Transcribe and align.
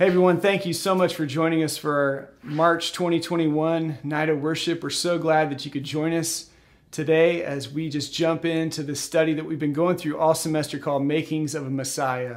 Hey 0.00 0.06
everyone, 0.06 0.40
thank 0.40 0.64
you 0.64 0.72
so 0.72 0.94
much 0.94 1.14
for 1.14 1.26
joining 1.26 1.62
us 1.62 1.76
for 1.76 1.94
our 1.94 2.30
March 2.42 2.92
2021 2.92 3.98
night 4.02 4.30
of 4.30 4.40
worship. 4.40 4.82
We're 4.82 4.88
so 4.88 5.18
glad 5.18 5.50
that 5.50 5.66
you 5.66 5.70
could 5.70 5.84
join 5.84 6.14
us 6.14 6.48
today 6.90 7.44
as 7.44 7.70
we 7.70 7.90
just 7.90 8.10
jump 8.10 8.46
into 8.46 8.82
the 8.82 8.96
study 8.96 9.34
that 9.34 9.44
we've 9.44 9.58
been 9.58 9.74
going 9.74 9.98
through 9.98 10.16
all 10.16 10.34
semester 10.34 10.78
called 10.78 11.02
Makings 11.02 11.54
of 11.54 11.66
a 11.66 11.70
Messiah. 11.70 12.36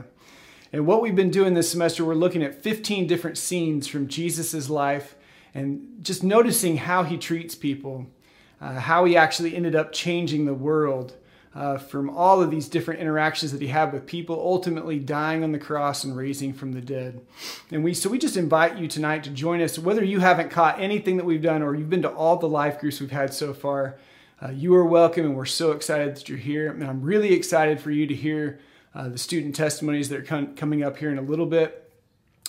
And 0.73 0.85
what 0.85 1.01
we've 1.01 1.15
been 1.15 1.31
doing 1.31 1.53
this 1.53 1.71
semester, 1.71 2.03
we're 2.03 2.15
looking 2.15 2.43
at 2.43 2.61
15 2.61 3.07
different 3.07 3.37
scenes 3.37 3.87
from 3.87 4.09
Jesus' 4.09 4.69
life 4.69 5.15
and 5.53 5.99
just 6.01 6.21
noticing 6.21 6.75
how 6.75 7.03
he 7.03 7.17
treats 7.17 7.55
people, 7.55 8.07
uh, 8.59 8.81
how 8.81 9.05
he 9.05 9.15
actually 9.15 9.55
ended 9.55 9.73
up 9.73 9.93
changing 9.93 10.43
the 10.43 10.53
world 10.53 11.13
uh, 11.55 11.77
from 11.77 12.09
all 12.09 12.41
of 12.41 12.49
these 12.49 12.67
different 12.67 12.99
interactions 12.99 13.51
that 13.51 13.61
he 13.61 13.67
had 13.67 13.93
with 13.93 14.07
people, 14.07 14.35
ultimately 14.35 14.99
dying 14.99 15.43
on 15.43 15.51
the 15.51 15.59
cross 15.59 16.03
and 16.03 16.17
raising 16.17 16.51
from 16.51 16.73
the 16.73 16.81
dead. 16.81 17.21
And 17.71 17.83
we 17.83 17.93
so 17.93 18.09
we 18.09 18.17
just 18.17 18.37
invite 18.37 18.77
you 18.77 18.87
tonight 18.87 19.23
to 19.25 19.29
join 19.29 19.61
us, 19.61 19.77
whether 19.77 20.03
you 20.03 20.19
haven't 20.19 20.49
caught 20.49 20.79
anything 20.79 21.17
that 21.17 21.25
we've 21.25 21.41
done 21.41 21.61
or 21.61 21.75
you've 21.75 21.89
been 21.89 22.01
to 22.01 22.11
all 22.11 22.37
the 22.37 22.49
life 22.49 22.79
groups 22.79 22.99
we've 22.99 23.11
had 23.11 23.33
so 23.33 23.53
far. 23.53 23.97
Uh, 24.41 24.49
you 24.49 24.73
are 24.75 24.85
welcome, 24.85 25.25
and 25.25 25.35
we're 25.35 25.45
so 25.45 25.71
excited 25.71 26.15
that 26.15 26.27
you're 26.27 26.37
here. 26.37 26.71
And 26.71 26.83
I'm 26.83 27.01
really 27.01 27.33
excited 27.33 27.79
for 27.79 27.91
you 27.91 28.07
to 28.07 28.15
hear 28.15 28.59
uh, 28.95 29.07
the 29.09 29.17
student 29.17 29.55
testimonies 29.55 30.09
that 30.09 30.19
are 30.19 30.23
com- 30.23 30.55
coming 30.55 30.83
up 30.83 30.97
here 30.97 31.11
in 31.11 31.17
a 31.17 31.21
little 31.21 31.45
bit. 31.45 31.91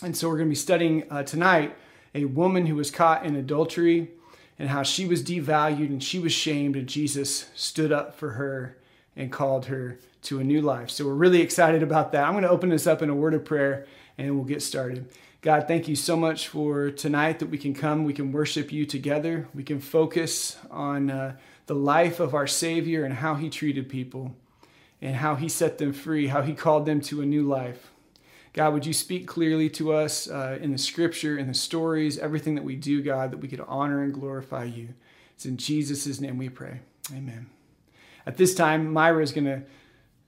And 0.03 0.17
so 0.17 0.29
we're 0.29 0.37
going 0.39 0.49
to 0.49 0.53
be 0.53 0.57
studying 0.57 1.05
uh, 1.11 1.23
tonight 1.23 1.77
a 2.15 2.25
woman 2.25 2.67
who 2.67 2.75
was 2.75 2.91
caught 2.91 3.25
in 3.25 3.37
adultery 3.37 4.11
and 4.59 4.69
how 4.69 4.83
she 4.83 5.05
was 5.05 5.23
devalued 5.23 5.89
and 5.89 6.03
she 6.03 6.19
was 6.19 6.33
shamed, 6.33 6.75
and 6.75 6.89
Jesus 6.89 7.49
stood 7.55 7.93
up 7.93 8.15
for 8.17 8.31
her 8.31 8.77
and 9.17 9.31
called 9.31 9.67
her 9.67 9.99
to 10.23 10.41
a 10.41 10.45
new 10.45 10.61
life. 10.61 10.91
So 10.91 11.07
we're 11.07 11.15
really 11.15 11.41
excited 11.41 11.83
about 11.83 12.13
that. 12.13 12.25
I'm 12.25 12.33
going 12.33 12.43
to 12.43 12.51
open 12.51 12.71
this 12.71 12.87
up 12.87 13.03
in 13.03 13.11
a 13.11 13.15
word 13.15 13.35
of 13.35 13.45
prayer 13.45 13.87
and 14.19 14.35
we'll 14.35 14.45
get 14.45 14.63
started. 14.63 15.09
God, 15.43 15.69
thank 15.69 15.89
you 15.89 15.97
so 15.97 16.17
much 16.17 16.49
for 16.49 16.91
tonight 16.91 17.39
that 17.41 17.51
we 17.51 17.59
can 17.59 17.75
come, 17.75 18.05
we 18.05 18.15
can 18.15 18.33
worship 18.33 18.73
you 18.73 18.87
together, 18.87 19.47
we 19.55 19.63
can 19.63 19.79
focus 19.79 20.57
on 20.71 21.11
uh, 21.11 21.37
the 21.67 21.75
life 21.75 22.19
of 22.19 22.35
our 22.35 22.47
Savior 22.47 23.05
and 23.05 23.13
how 23.13 23.35
he 23.35 23.51
treated 23.51 23.89
people 23.89 24.35
and 25.03 25.17
how 25.17 25.35
he 25.35 25.49
set 25.51 25.77
them 25.77 25.93
free, 25.93 26.29
how 26.29 26.41
he 26.41 26.55
called 26.55 26.87
them 26.87 27.01
to 27.03 27.21
a 27.21 27.27
new 27.27 27.43
life. 27.43 27.91
God, 28.55 28.73
would 28.73 28.87
you 28.87 28.95
speak 28.95 29.27
clearly 29.27 29.69
to 29.71 29.93
us 29.93 30.31
uh, 30.31 30.59
in 30.63 30.73
the 30.73 30.79
scripture, 30.79 31.37
in 31.37 31.49
the 31.49 31.55
stories, 31.55 32.19
everything 32.19 32.55
that 32.55 32.65
we 32.65 32.77
do, 32.77 33.03
God, 33.03 33.33
that 33.33 33.39
we 33.39 33.49
could 33.49 33.61
honor 33.67 34.03
and 34.03 34.15
glorify 34.15 34.65
you. 34.65 34.91
It's 35.35 35.45
in 35.45 35.57
Jesus' 35.57 36.21
name 36.21 36.39
we 36.39 36.49
pray. 36.49 36.81
Amen. 37.13 37.54
At 38.27 38.37
this 38.37 38.55
time, 38.55 38.93
Myra 38.93 39.23
is 39.23 39.33
going 39.33 39.45
to 39.45 39.63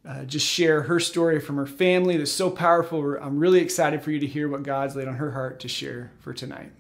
uh, 0.07 0.25
just 0.25 0.47
share 0.47 0.83
her 0.83 1.01
story 1.01 1.41
from 1.41 1.57
her 1.57 1.67
family 1.67 2.17
that's 2.17 2.31
so 2.31 2.51
powerful. 2.51 3.17
I'm 3.21 3.39
really 3.39 3.61
excited 3.61 4.03
for 4.03 4.11
you 4.11 4.21
to 4.21 4.27
hear 4.27 4.49
what 4.49 4.63
God's 4.63 4.95
laid 4.95 5.09
on 5.09 5.17
her 5.17 5.33
heart 5.33 5.61
to 5.61 5.69
share 5.69 6.13
for 6.21 6.33
tonight. 6.33 6.71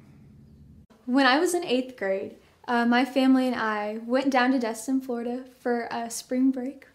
When 1.06 1.27
I 1.27 1.39
was 1.39 1.55
in 1.55 1.64
eighth 1.64 1.97
grade, 1.97 2.36
uh, 2.69 2.84
my 2.84 3.05
family 3.05 3.47
and 3.47 3.56
I 3.56 3.98
went 4.05 4.31
down 4.31 4.53
to 4.53 4.58
Destin, 4.58 5.00
Florida 5.00 5.45
for 5.61 5.89
a 5.91 6.11
spring 6.11 6.50
break. 6.50 6.86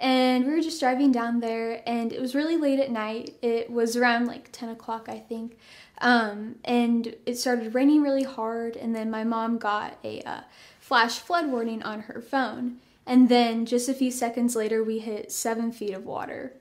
And 0.00 0.46
we 0.46 0.52
were 0.52 0.60
just 0.60 0.78
driving 0.78 1.10
down 1.10 1.40
there, 1.40 1.82
and 1.84 2.12
it 2.12 2.20
was 2.20 2.32
really 2.32 2.56
late 2.56 2.78
at 2.78 2.90
night. 2.90 3.34
It 3.42 3.68
was 3.68 3.96
around 3.96 4.26
like 4.26 4.50
10 4.52 4.68
o'clock, 4.68 5.08
I 5.08 5.18
think. 5.18 5.58
Um, 6.00 6.56
and 6.64 7.16
it 7.26 7.36
started 7.36 7.74
raining 7.74 8.02
really 8.02 8.22
hard, 8.22 8.76
and 8.76 8.94
then 8.94 9.10
my 9.10 9.24
mom 9.24 9.58
got 9.58 9.98
a 10.04 10.22
uh, 10.22 10.40
flash 10.78 11.18
flood 11.18 11.48
warning 11.48 11.82
on 11.82 12.02
her 12.02 12.20
phone. 12.20 12.78
And 13.08 13.30
then 13.30 13.64
just 13.64 13.88
a 13.88 13.94
few 13.94 14.10
seconds 14.10 14.54
later, 14.54 14.84
we 14.84 14.98
hit 14.98 15.32
seven 15.32 15.72
feet 15.72 15.94
of 15.94 16.04
water. 16.04 16.52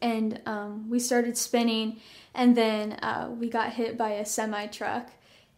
And 0.00 0.40
um, 0.46 0.88
we 0.88 0.98
started 0.98 1.36
spinning, 1.36 2.00
and 2.34 2.56
then 2.56 2.94
uh, 2.94 3.28
we 3.30 3.50
got 3.50 3.74
hit 3.74 3.98
by 3.98 4.12
a 4.12 4.24
semi 4.24 4.66
truck. 4.68 5.10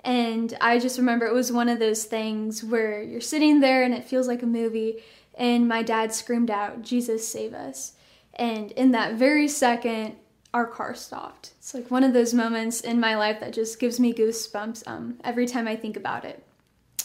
And 0.03 0.57
I 0.61 0.81
just 0.81 0.99
remember 0.99 1.27
it 1.27 1.35
was 1.35 1.53
one 1.53 1.69
of 1.69 1.79
those 1.79 2.05
things 2.05 2.65
where 2.65 3.01
you're 3.01 3.21
sitting 3.21 3.61
there 3.61 3.85
and 3.85 3.95
it 3.95 4.05
feels 4.05 4.27
like 4.27 4.43
a 4.43 4.47
movie. 4.47 5.03
And 5.35 5.69
my 5.69 5.85
dad 5.85 6.13
screamed 6.13 6.51
out, 6.51 6.83
Jesus, 6.83 7.27
save 7.27 7.55
us. 7.55 7.95
And 8.35 8.73
in 8.73 8.91
that 8.93 9.15
very 9.15 9.47
second, 9.47 10.17
our 10.53 10.67
car 10.67 10.95
stopped. 10.97 11.53
It's 11.59 11.75
like 11.75 11.93
one 11.93 12.03
of 12.03 12.13
those 12.13 12.35
moments 12.35 12.81
in 12.81 12.99
my 12.99 13.17
life 13.17 13.39
that 13.39 13.53
just 13.53 13.79
gives 13.79 14.01
me 14.01 14.13
goosebumps 14.13 14.83
um, 14.89 15.19
every 15.23 15.47
time 15.47 15.69
I 15.69 15.77
think 15.77 15.97
about 15.97 16.25
it. 16.25 16.43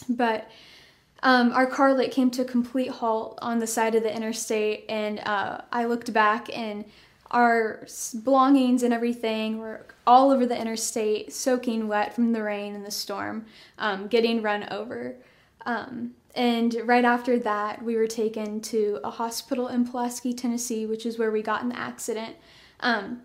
But 0.09 0.49
um, 1.23 1.53
our 1.53 1.65
car 1.65 1.93
like 1.93 2.11
came 2.11 2.29
to 2.31 2.43
a 2.43 2.45
complete 2.45 2.89
halt 2.89 3.39
on 3.41 3.59
the 3.59 3.67
side 3.67 3.95
of 3.95 4.03
the 4.03 4.13
interstate, 4.13 4.85
and 4.89 5.19
uh, 5.21 5.61
I 5.71 5.85
looked 5.85 6.13
back, 6.13 6.55
and 6.55 6.85
our 7.31 7.87
belongings 8.23 8.83
and 8.83 8.93
everything 8.93 9.57
were 9.57 9.85
all 10.05 10.29
over 10.29 10.45
the 10.45 10.59
interstate, 10.59 11.33
soaking 11.33 11.87
wet 11.87 12.13
from 12.13 12.33
the 12.33 12.43
rain 12.43 12.75
and 12.75 12.85
the 12.85 12.91
storm, 12.91 13.45
um, 13.79 14.07
getting 14.07 14.41
run 14.41 14.67
over. 14.69 15.15
Um, 15.65 16.13
and 16.35 16.75
right 16.83 17.05
after 17.05 17.39
that, 17.39 17.83
we 17.83 17.95
were 17.95 18.07
taken 18.07 18.59
to 18.61 18.99
a 19.03 19.09
hospital 19.09 19.67
in 19.67 19.87
Pulaski, 19.87 20.33
Tennessee, 20.33 20.85
which 20.85 21.05
is 21.05 21.17
where 21.17 21.31
we 21.31 21.41
got 21.41 21.63
in 21.63 21.69
the 21.69 21.79
accident. 21.79 22.35
Um, 22.81 23.21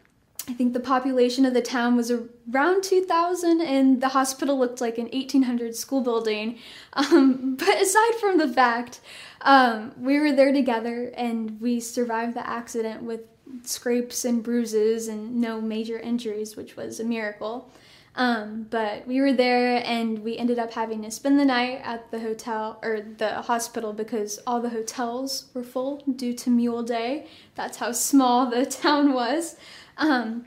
I 0.48 0.54
think 0.54 0.72
the 0.72 0.80
population 0.80 1.44
of 1.44 1.52
the 1.52 1.60
town 1.60 1.94
was 1.94 2.10
around 2.10 2.82
2,000, 2.82 3.60
and 3.60 4.00
the 4.00 4.08
hospital 4.08 4.58
looked 4.58 4.80
like 4.80 4.96
an 4.96 5.10
1800 5.12 5.76
school 5.76 6.00
building. 6.00 6.58
Um, 6.94 7.54
but 7.54 7.80
aside 7.80 8.14
from 8.18 8.38
the 8.38 8.48
fact, 8.48 9.00
um, 9.42 9.92
we 10.00 10.18
were 10.18 10.32
there 10.32 10.52
together 10.52 11.12
and 11.16 11.60
we 11.60 11.78
survived 11.78 12.34
the 12.34 12.44
accident 12.44 13.04
with 13.04 13.20
scrapes 13.62 14.24
and 14.24 14.42
bruises 14.42 15.06
and 15.06 15.36
no 15.36 15.60
major 15.60 15.98
injuries, 15.98 16.56
which 16.56 16.76
was 16.76 16.98
a 16.98 17.04
miracle. 17.04 17.70
Um, 18.16 18.66
but 18.68 19.06
we 19.06 19.20
were 19.20 19.32
there 19.32 19.80
and 19.86 20.24
we 20.24 20.36
ended 20.36 20.58
up 20.58 20.72
having 20.72 21.02
to 21.02 21.10
spend 21.10 21.38
the 21.38 21.44
night 21.44 21.82
at 21.84 22.10
the 22.10 22.18
hotel 22.18 22.80
or 22.82 23.00
the 23.00 23.42
hospital 23.42 23.92
because 23.92 24.40
all 24.44 24.60
the 24.60 24.70
hotels 24.70 25.50
were 25.54 25.62
full 25.62 26.02
due 26.16 26.34
to 26.34 26.50
Mule 26.50 26.82
Day. 26.82 27.28
That's 27.54 27.78
how 27.78 27.92
small 27.92 28.50
the 28.50 28.66
town 28.82 29.12
was. 29.12 29.54
Um, 29.98 30.46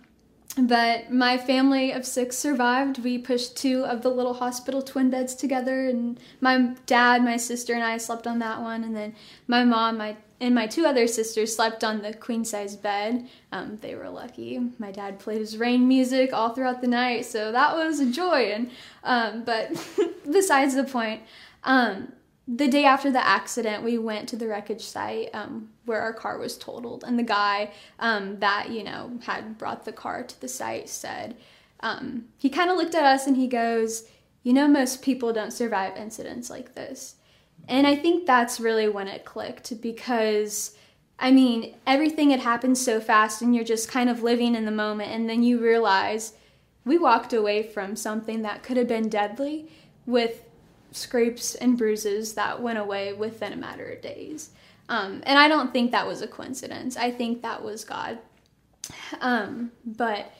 but 0.58 1.12
my 1.12 1.38
family 1.38 1.92
of 1.92 2.06
six 2.06 2.38
survived. 2.38 3.04
We 3.04 3.18
pushed 3.18 3.56
two 3.56 3.86
of 3.86 4.02
the 4.02 4.10
little 4.10 4.34
hospital 4.34 4.82
twin 4.82 5.10
beds 5.10 5.34
together, 5.34 5.88
and 5.88 6.20
my 6.42 6.76
dad, 6.86 7.24
my 7.24 7.38
sister, 7.38 7.74
and 7.74 7.84
I 7.84 7.98
slept 7.98 8.28
on 8.28 8.40
that 8.40 8.62
one, 8.62 8.84
and 8.84 8.96
then 8.96 9.16
my 9.48 9.64
mom, 9.64 9.98
my 9.98 10.18
and 10.42 10.56
my 10.56 10.66
two 10.66 10.86
other 10.86 11.08
sisters 11.08 11.56
slept 11.56 11.84
on 11.84 12.02
the 12.02 12.14
queen 12.14 12.44
size 12.44 12.76
bed. 12.76 13.30
Um, 13.52 13.78
they 13.78 13.96
were 13.96 14.10
lucky. 14.10 14.60
My 14.80 14.92
dad 14.92 15.20
played 15.20 15.38
his 15.38 15.58
rain 15.58 15.88
music 15.88 16.34
all 16.34 16.50
throughout 16.50 16.82
the 16.82 16.88
night, 16.88 17.26
so 17.26 17.52
that 17.52 17.76
was 17.76 18.00
a 18.00 18.12
joy. 18.12 18.52
And 18.52 18.72
um, 19.04 19.44
but 19.44 19.72
besides 20.32 20.76
the 20.76 20.84
point, 20.84 21.22
um, 21.64 22.12
the 22.48 22.68
day 22.68 22.84
after 22.84 23.10
the 23.12 23.26
accident, 23.26 23.84
we 23.84 23.98
went 23.98 24.28
to 24.30 24.36
the 24.36 24.48
wreckage 24.48 24.84
site 24.84 25.30
um, 25.34 25.70
where 25.92 26.02
our 26.02 26.14
car 26.14 26.38
was 26.40 26.58
totaled, 26.58 27.04
and 27.04 27.20
the 27.20 27.24
guy 27.24 27.70
um, 28.00 28.40
that 28.40 28.72
you 28.72 28.84
know 28.84 29.20
had 29.24 29.58
brought 29.58 29.86
the 29.86 29.92
car 29.92 30.24
to 30.24 30.42
the 30.42 30.48
site 30.48 30.90
said 30.90 31.36
um, 31.82 32.26
he 32.38 32.50
kind 32.50 32.72
of 32.72 32.78
looked 32.78 32.96
at 32.96 33.04
us 33.04 33.28
and 33.28 33.36
he 33.36 33.48
goes, 33.48 34.06
"You 34.42 34.54
know, 34.54 34.68
most 34.68 35.02
people 35.02 35.34
don't 35.34 35.52
survive 35.52 35.98
incidents 35.98 36.50
like 36.50 36.74
this," 36.74 37.16
and 37.68 37.86
I 37.86 37.96
think 37.96 38.26
that's 38.26 38.60
really 38.60 38.90
when 38.90 39.08
it 39.08 39.26
clicked 39.26 39.80
because. 39.82 40.76
I 41.24 41.30
mean, 41.30 41.76
everything 41.86 42.32
had 42.32 42.40
happened 42.40 42.80
so 42.80 43.00
fast, 43.00 43.44
and 43.44 43.54
you're 43.54 43.64
just 43.64 43.88
kind 43.88 44.10
of 44.10 44.24
living 44.24 44.56
in 44.56 44.66
the 44.66 44.72
moment, 44.72 45.12
and 45.12 45.30
then 45.30 45.44
you 45.44 45.60
realize 45.60 46.34
we 46.84 46.98
walked 46.98 47.32
away 47.32 47.62
from 47.62 47.96
something 47.96 48.42
that 48.42 48.64
could 48.64 48.76
have 48.76 48.88
been 48.88 49.08
deadly 49.08 49.70
with 50.08 50.44
scrapes 50.92 51.56
and 51.56 51.78
bruises 51.78 52.34
that 52.34 52.62
went 52.62 52.80
away 52.80 53.14
within 53.14 53.54
a 53.54 53.58
matter 53.58 53.86
of 53.86 54.02
days. 54.02 54.52
Um, 54.92 55.24
and 55.26 55.40
I 55.40 55.48
don't 55.48 55.72
think 55.72 55.92
that 55.92 56.06
was 56.06 56.22
a 56.22 56.28
coincidence. 56.28 56.98
I 56.98 57.12
think 57.12 57.42
that 57.44 57.64
was 57.64 57.86
God. 57.86 58.20
Um, 59.22 59.72
but 59.86 60.34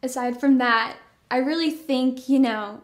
aside 0.00 0.38
from 0.38 0.58
that, 0.58 0.96
I 1.28 1.38
really 1.38 1.72
think, 1.72 2.28
you 2.28 2.38
know, 2.38 2.82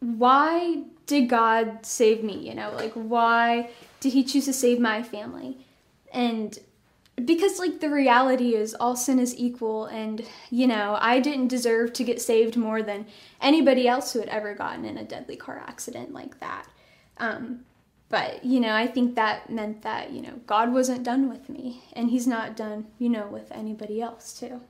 why 0.00 0.82
did 1.06 1.28
God 1.28 1.86
save 1.86 2.24
me? 2.24 2.36
You 2.48 2.56
know, 2.56 2.72
like, 2.72 2.92
why 2.94 3.70
did 4.00 4.14
He 4.14 4.24
choose 4.24 4.46
to 4.46 4.52
save 4.52 4.80
my 4.80 5.04
family? 5.04 5.58
And 6.12 6.58
because 7.24 7.60
like 7.60 7.78
the 7.78 7.90
reality 7.90 8.56
is 8.56 8.74
all 8.74 8.96
sin 8.96 9.20
is 9.20 9.36
equal 9.36 9.84
and 9.84 10.24
you 10.50 10.66
know 10.66 10.96
i 10.98 11.20
didn't 11.20 11.46
deserve 11.46 11.92
to 11.92 12.02
get 12.02 12.22
saved 12.22 12.56
more 12.56 12.82
than 12.82 13.06
anybody 13.38 13.86
else 13.86 14.14
who 14.14 14.18
had 14.18 14.30
ever 14.30 14.54
gotten 14.54 14.86
in 14.86 14.96
a 14.96 15.04
deadly 15.04 15.36
car 15.36 15.62
accident 15.68 16.14
like 16.14 16.40
that 16.40 16.66
um, 17.18 17.66
but 18.12 18.44
you 18.44 18.60
know 18.60 18.74
i 18.74 18.86
think 18.86 19.16
that 19.16 19.50
meant 19.50 19.82
that 19.82 20.12
you 20.12 20.22
know 20.22 20.34
god 20.46 20.72
wasn't 20.72 21.02
done 21.02 21.28
with 21.28 21.48
me 21.48 21.82
and 21.94 22.10
he's 22.10 22.26
not 22.26 22.54
done 22.54 22.86
you 22.98 23.08
know 23.08 23.26
with 23.26 23.50
anybody 23.50 24.00
else 24.00 24.38
too 24.38 24.60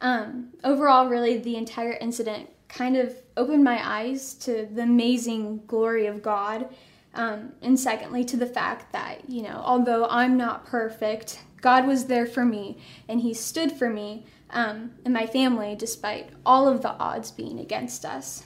um, 0.00 0.48
overall 0.64 1.08
really 1.08 1.38
the 1.38 1.54
entire 1.54 1.96
incident 2.00 2.48
kind 2.68 2.96
of 2.96 3.14
opened 3.36 3.62
my 3.62 3.80
eyes 3.88 4.34
to 4.34 4.66
the 4.74 4.82
amazing 4.82 5.60
glory 5.68 6.06
of 6.06 6.22
god 6.22 6.68
um, 7.14 7.52
and 7.60 7.78
secondly 7.78 8.24
to 8.24 8.36
the 8.36 8.46
fact 8.46 8.90
that 8.92 9.28
you 9.28 9.42
know 9.42 9.62
although 9.64 10.06
i'm 10.08 10.36
not 10.36 10.66
perfect 10.66 11.40
God 11.62 11.86
was 11.86 12.06
there 12.06 12.26
for 12.26 12.44
me 12.44 12.76
and 13.08 13.20
He 13.20 13.32
stood 13.32 13.72
for 13.72 13.88
me. 13.88 14.26
um, 14.50 14.90
and 15.04 15.14
my 15.14 15.26
family 15.26 15.74
despite 15.74 16.28
all 16.44 16.68
of 16.68 16.82
the 16.82 16.90
odds 16.98 17.30
being 17.30 17.58
against 17.58 18.04
us. 18.04 18.44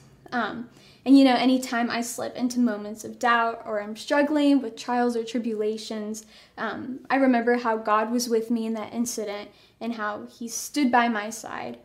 And 1.07 1.17
you 1.17 1.23
know, 1.23 1.35
anytime 1.35 1.89
I 1.89 2.01
slip 2.01 2.35
into 2.35 2.59
moments 2.59 3.05
of 3.05 3.17
doubt 3.17 3.63
or 3.65 3.81
I'm 3.81 3.95
struggling 3.95 4.61
with 4.61 4.75
trials 4.75 5.15
or 5.15 5.23
tribulations, 5.23 6.25
um, 6.57 6.99
I 7.09 7.15
remember 7.15 7.55
how 7.55 7.77
God 7.77 8.11
was 8.11 8.27
with 8.27 8.51
me 8.51 8.65
in 8.65 8.73
that 8.73 8.93
incident 8.93 9.49
and 9.79 9.93
how 9.93 10.25
He 10.25 10.49
stood 10.49 10.91
by 10.91 11.07
my 11.07 11.29
side. 11.29 11.77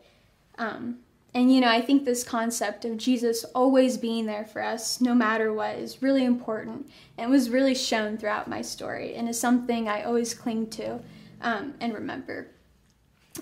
Um, 0.57 0.97
and 1.33 1.53
you 1.53 1.61
know, 1.61 1.69
I 1.69 1.79
think 1.79 2.03
this 2.03 2.25
concept 2.25 2.83
of 2.83 2.97
Jesus 2.97 3.45
always 3.55 3.95
being 3.95 4.25
there 4.25 4.43
for 4.43 4.61
us, 4.61 4.99
no 4.99 5.15
matter 5.15 5.53
what, 5.53 5.77
is 5.77 6.01
really 6.01 6.25
important 6.25 6.89
and 7.17 7.31
was 7.31 7.49
really 7.49 7.75
shown 7.75 8.17
throughout 8.17 8.49
my 8.49 8.61
story 8.61 9.15
and 9.15 9.29
is 9.29 9.39
something 9.39 9.87
I 9.87 10.03
always 10.03 10.33
cling 10.33 10.69
to 10.71 10.99
um, 11.39 11.75
and 11.79 11.93
remember. 11.93 12.47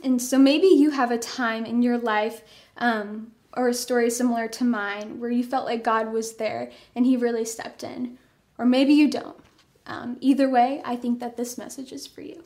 And 0.04 0.22
so 0.22 0.38
maybe 0.38 0.68
you 0.68 0.92
have 0.92 1.10
a 1.10 1.18
time 1.18 1.66
in 1.66 1.82
your 1.82 1.98
life 1.98 2.44
um, 2.78 3.32
or 3.56 3.68
a 3.68 3.74
story 3.74 4.10
similar 4.10 4.48
to 4.48 4.64
mine 4.64 5.20
where 5.20 5.32
you 5.32 5.44
felt 5.44 5.66
like 5.66 5.84
God 5.84 6.12
was 6.12 6.36
there 6.36 6.72
and 6.96 7.06
He 7.06 7.18
really 7.18 7.46
stepped 7.46 7.84
in. 7.84 8.18
Or 8.58 8.66
maybe 8.66 8.94
you 8.94 9.10
don't. 9.10 9.38
Um, 9.86 10.18
either 10.22 10.50
way, 10.50 10.82
I 10.86 10.96
think 10.96 11.20
that 11.20 11.38
this 11.38 11.58
message 11.58 11.92
is 11.92 12.08
for 12.08 12.22
you. 12.22 12.44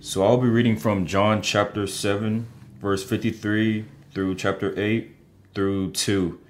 So 0.00 0.24
I'll 0.24 0.36
be 0.36 0.48
reading 0.48 0.76
from 0.76 1.06
John 1.06 1.42
chapter 1.42 1.86
7, 1.86 2.46
verse 2.80 3.04
53 3.04 3.84
through 4.12 4.34
chapter 4.36 4.78
8 4.78 5.14
through 5.54 5.92
2. 5.92 6.40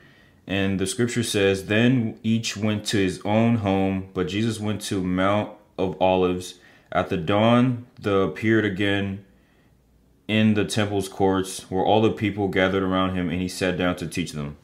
And 0.46 0.80
the 0.80 0.86
scripture 0.86 1.22
says, 1.22 1.66
Then 1.66 2.18
each 2.22 2.56
went 2.56 2.86
to 2.86 2.96
his 2.96 3.20
own 3.24 3.56
home, 3.56 4.08
but 4.14 4.28
Jesus 4.28 4.58
went 4.58 4.80
to 4.82 5.02
Mount 5.02 5.52
of 5.78 6.00
Olives. 6.00 6.54
At 6.90 7.10
the 7.10 7.18
dawn, 7.18 7.86
the 8.00 8.18
appeared 8.18 8.64
again 8.64 9.24
in 10.28 10.54
the 10.54 10.64
temple's 10.64 11.08
courts, 11.08 11.70
where 11.70 11.82
all 11.82 12.02
the 12.02 12.12
people 12.12 12.48
gathered 12.48 12.82
around 12.82 13.16
him, 13.16 13.30
and 13.30 13.40
he 13.40 13.48
sat 13.48 13.76
down 13.76 13.96
to 13.96 14.06
teach 14.06 14.32
them. 14.32 14.56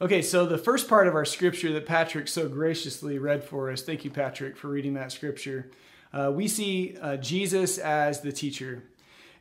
Okay, 0.00 0.22
so 0.22 0.46
the 0.46 0.56
first 0.56 0.88
part 0.88 1.08
of 1.08 1.14
our 1.14 1.26
scripture 1.26 1.72
that 1.74 1.84
Patrick 1.84 2.26
so 2.26 2.48
graciously 2.48 3.18
read 3.18 3.44
for 3.44 3.70
us, 3.70 3.82
thank 3.82 4.02
you, 4.02 4.10
Patrick, 4.10 4.56
for 4.56 4.68
reading 4.68 4.94
that 4.94 5.12
scripture. 5.12 5.70
Uh, 6.12 6.32
we 6.34 6.48
see 6.48 6.96
uh, 7.02 7.18
Jesus 7.18 7.76
as 7.76 8.22
the 8.22 8.32
teacher. 8.32 8.84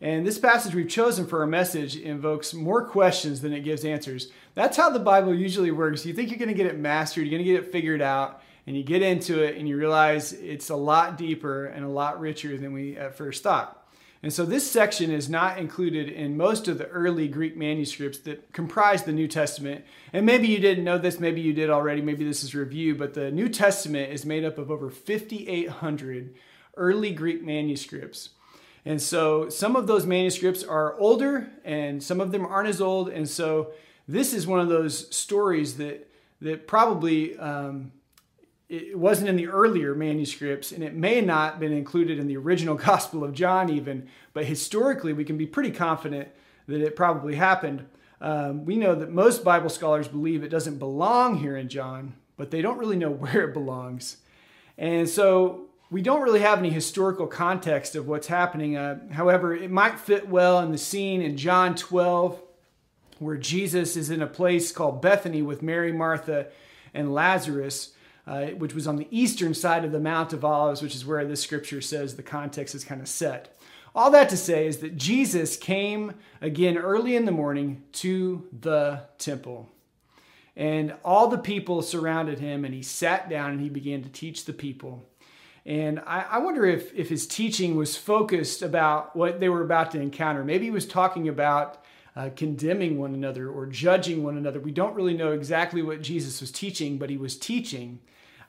And 0.02 0.26
this 0.26 0.38
passage 0.38 0.74
we've 0.74 0.90
chosen 0.90 1.28
for 1.28 1.42
our 1.42 1.48
message 1.48 1.96
invokes 1.96 2.54
more 2.54 2.84
questions 2.86 3.42
than 3.42 3.54
it 3.54 3.62
gives 3.62 3.86
answers. 3.86 4.32
That's 4.56 4.76
how 4.76 4.90
the 4.90 5.00
Bible 5.00 5.34
usually 5.34 5.72
works. 5.72 6.06
You 6.06 6.14
think 6.14 6.30
you're 6.30 6.40
going 6.40 6.50
to 6.50 6.56
get 6.56 6.66
it 6.68 6.78
mastered, 6.78 7.26
you're 7.26 7.38
going 7.38 7.46
to 7.46 7.52
get 7.54 7.64
it 7.64 7.72
figured 7.72 8.02
out, 8.02 8.42
and 8.68 8.78
you 8.78 8.84
get 8.84 9.02
into 9.02 9.42
it 9.42 9.58
and 9.58 9.68
you 9.68 9.78
realize 9.78 10.34
it's 10.34 10.70
a 10.70 10.76
lot 10.76 11.18
deeper 11.18 11.66
and 11.66 11.86
a 11.86 11.90
lot 11.90 12.20
richer 12.20 12.58
than 12.58 12.74
we 12.74 12.98
at 12.98 13.16
first 13.16 13.44
thought. 13.44 13.80
And 14.22 14.34
so 14.34 14.46
this 14.46 14.70
section 14.70 15.12
is 15.12 15.30
not 15.30 15.58
included 15.58 16.10
in 16.10 16.36
most 16.36 16.68
of 16.68 16.78
the 16.78 16.88
early 16.88 17.30
Greek 17.30 17.56
manuscripts 17.56 18.20
that 18.20 18.52
comprise 18.52 19.04
the 19.04 19.14
New 19.14 19.30
Testament. 19.30 19.86
And 20.12 20.26
maybe 20.26 20.48
you 20.48 20.60
didn't 20.60 20.84
know 20.84 20.98
this, 20.98 21.22
maybe 21.22 21.40
you 21.40 21.54
did 21.54 21.70
already, 21.70 22.02
maybe 22.02 22.26
this 22.26 22.44
is 22.44 22.54
review, 22.54 22.96
but 22.96 23.14
the 23.14 23.32
New 23.32 23.48
Testament 23.48 24.12
is 24.12 24.26
made 24.26 24.44
up 24.44 24.58
of 24.58 24.70
over 24.70 24.90
5,800 24.90 26.36
early 26.76 27.12
Greek 27.12 27.44
manuscripts. 27.44 28.30
And 28.86 29.02
so 29.02 29.48
some 29.48 29.78
of 29.78 29.88
those 29.88 30.06
manuscripts 30.06 30.64
are 30.64 30.98
older 31.00 31.50
and 31.64 32.04
some 32.04 32.20
of 32.20 32.32
them 32.32 32.46
aren't 32.46 32.70
as 32.70 32.82
old. 32.82 33.08
And 33.10 33.28
so 33.28 33.72
this 34.08 34.34
is 34.34 34.46
one 34.46 34.60
of 34.60 34.68
those 34.68 35.16
stories 35.16 35.78
that, 35.78 36.10
that 36.42 36.68
probably 36.68 37.38
um, 37.38 37.94
it 38.70 38.98
wasn't 38.98 39.28
in 39.28 39.36
the 39.36 39.48
earlier 39.48 39.96
manuscripts 39.96 40.72
and 40.72 40.84
it 40.84 40.94
may 40.94 41.22
not 41.22 41.54
have 41.54 41.60
been 41.60 41.74
included 41.74 42.20
in 42.20 42.28
the 42.28 42.38
original 42.38 42.76
gospel 42.90 43.24
of 43.24 43.34
john 43.34 43.70
even 43.70 44.08
but 44.34 44.46
historically 44.46 45.12
we 45.12 45.26
can 45.26 45.38
be 45.38 45.48
pretty 45.48 45.72
confident 45.72 46.30
that 46.68 46.82
it 46.82 46.96
probably 46.96 47.36
happened. 47.36 47.88
Um, 48.22 48.64
we 48.64 48.76
know 48.76 48.94
that 48.96 49.12
most 49.12 49.44
bible 49.44 49.70
scholars 49.70 50.08
believe 50.08 50.44
it 50.44 50.50
doesn't 50.50 50.78
belong 50.78 51.38
here 51.38 51.58
in 51.58 51.68
john 51.68 52.14
but 52.38 52.52
they 52.52 52.62
don't 52.62 52.78
really 52.78 52.96
know 52.96 53.10
where 53.10 53.50
it 53.50 53.54
belongs. 53.54 54.18
And 54.78 55.10
so 55.10 55.66
we 55.92 56.02
don't 56.02 56.22
really 56.22 56.40
have 56.40 56.60
any 56.60 56.70
historical 56.70 57.28
context 57.28 57.96
of 57.96 58.08
what's 58.08 58.28
happening. 58.28 58.78
Uh, 58.78 59.00
however 59.12 59.54
it 59.54 59.72
might 59.72 60.00
fit 60.00 60.30
well 60.30 60.60
in 60.60 60.72
the 60.72 60.78
scene 60.78 61.22
in 61.22 61.38
john 61.38 61.76
12 61.76 62.42
where 63.18 63.36
jesus 63.36 63.98
is 63.98 64.10
in 64.10 64.22
a 64.22 64.28
place 64.28 64.72
called 64.72 65.02
bethany 65.02 65.42
with 65.42 65.62
mary 65.62 65.92
martha 65.92 66.48
and 66.94 67.14
lazarus 67.14 67.92
uh, 68.30 68.46
which 68.52 68.76
was 68.76 68.86
on 68.86 68.98
the 68.98 69.08
eastern 69.10 69.56
side 69.56 69.84
of 69.84 69.92
the 69.92 70.00
Mount 70.00 70.34
of 70.34 70.46
Olives, 70.46 70.84
which 70.84 70.94
is 70.94 71.04
where 71.04 71.26
this 71.26 71.42
scripture 71.42 71.82
says 71.82 72.16
the 72.16 72.22
context 72.22 72.76
is 72.76 72.84
kind 72.84 73.02
of 73.02 73.08
set. 73.08 73.58
All 73.96 74.12
that 74.12 74.30
to 74.30 74.38
say 74.38 74.68
is 74.68 74.78
that 74.78 74.96
Jesus 74.96 75.58
came 75.58 76.14
again 76.40 76.78
early 76.78 77.16
in 77.16 77.26
the 77.26 77.32
morning 77.32 77.82
to 77.94 78.48
the 78.62 79.02
temple. 79.18 79.68
And 80.56 80.94
all 81.04 81.28
the 81.28 81.40
people 81.40 81.82
surrounded 81.82 82.38
him, 82.38 82.66
and 82.66 82.74
he 82.74 82.84
sat 82.84 83.32
down 83.32 83.50
and 83.50 83.62
he 83.62 83.70
began 83.70 84.04
to 84.04 84.10
teach 84.10 84.46
the 84.46 84.54
people. 84.54 85.10
And 85.66 86.00
I, 86.06 86.26
I, 86.30 86.38
wonder 86.38 86.66
if, 86.66 86.94
if 86.94 87.10
his 87.10 87.26
teaching 87.26 87.78
was 87.78 87.98
focused 87.98 88.62
about 88.62 89.16
what 89.16 89.40
they 89.40 89.50
were 89.50 89.64
about 89.64 89.90
to 89.92 90.00
encounter. 90.00 90.44
Maybe 90.44 90.66
he 90.66 90.72
was 90.72 90.86
talking 90.86 91.28
about 91.28 91.84
uh, 92.16 92.30
condemning 92.36 93.00
one 93.00 93.16
another 93.16 93.50
or 93.50 93.66
judging 93.66 94.24
one 94.24 94.38
another. 94.38 94.60
We 94.60 94.72
don't 94.72 94.94
really 94.94 95.16
know 95.16 95.32
exactly 95.32 95.82
what 95.82 96.04
Jesus 96.04 96.42
was 96.42 96.52
teaching, 96.52 97.00
but 97.00 97.10
he 97.10 97.18
was 97.18 97.36
teaching 97.36 98.00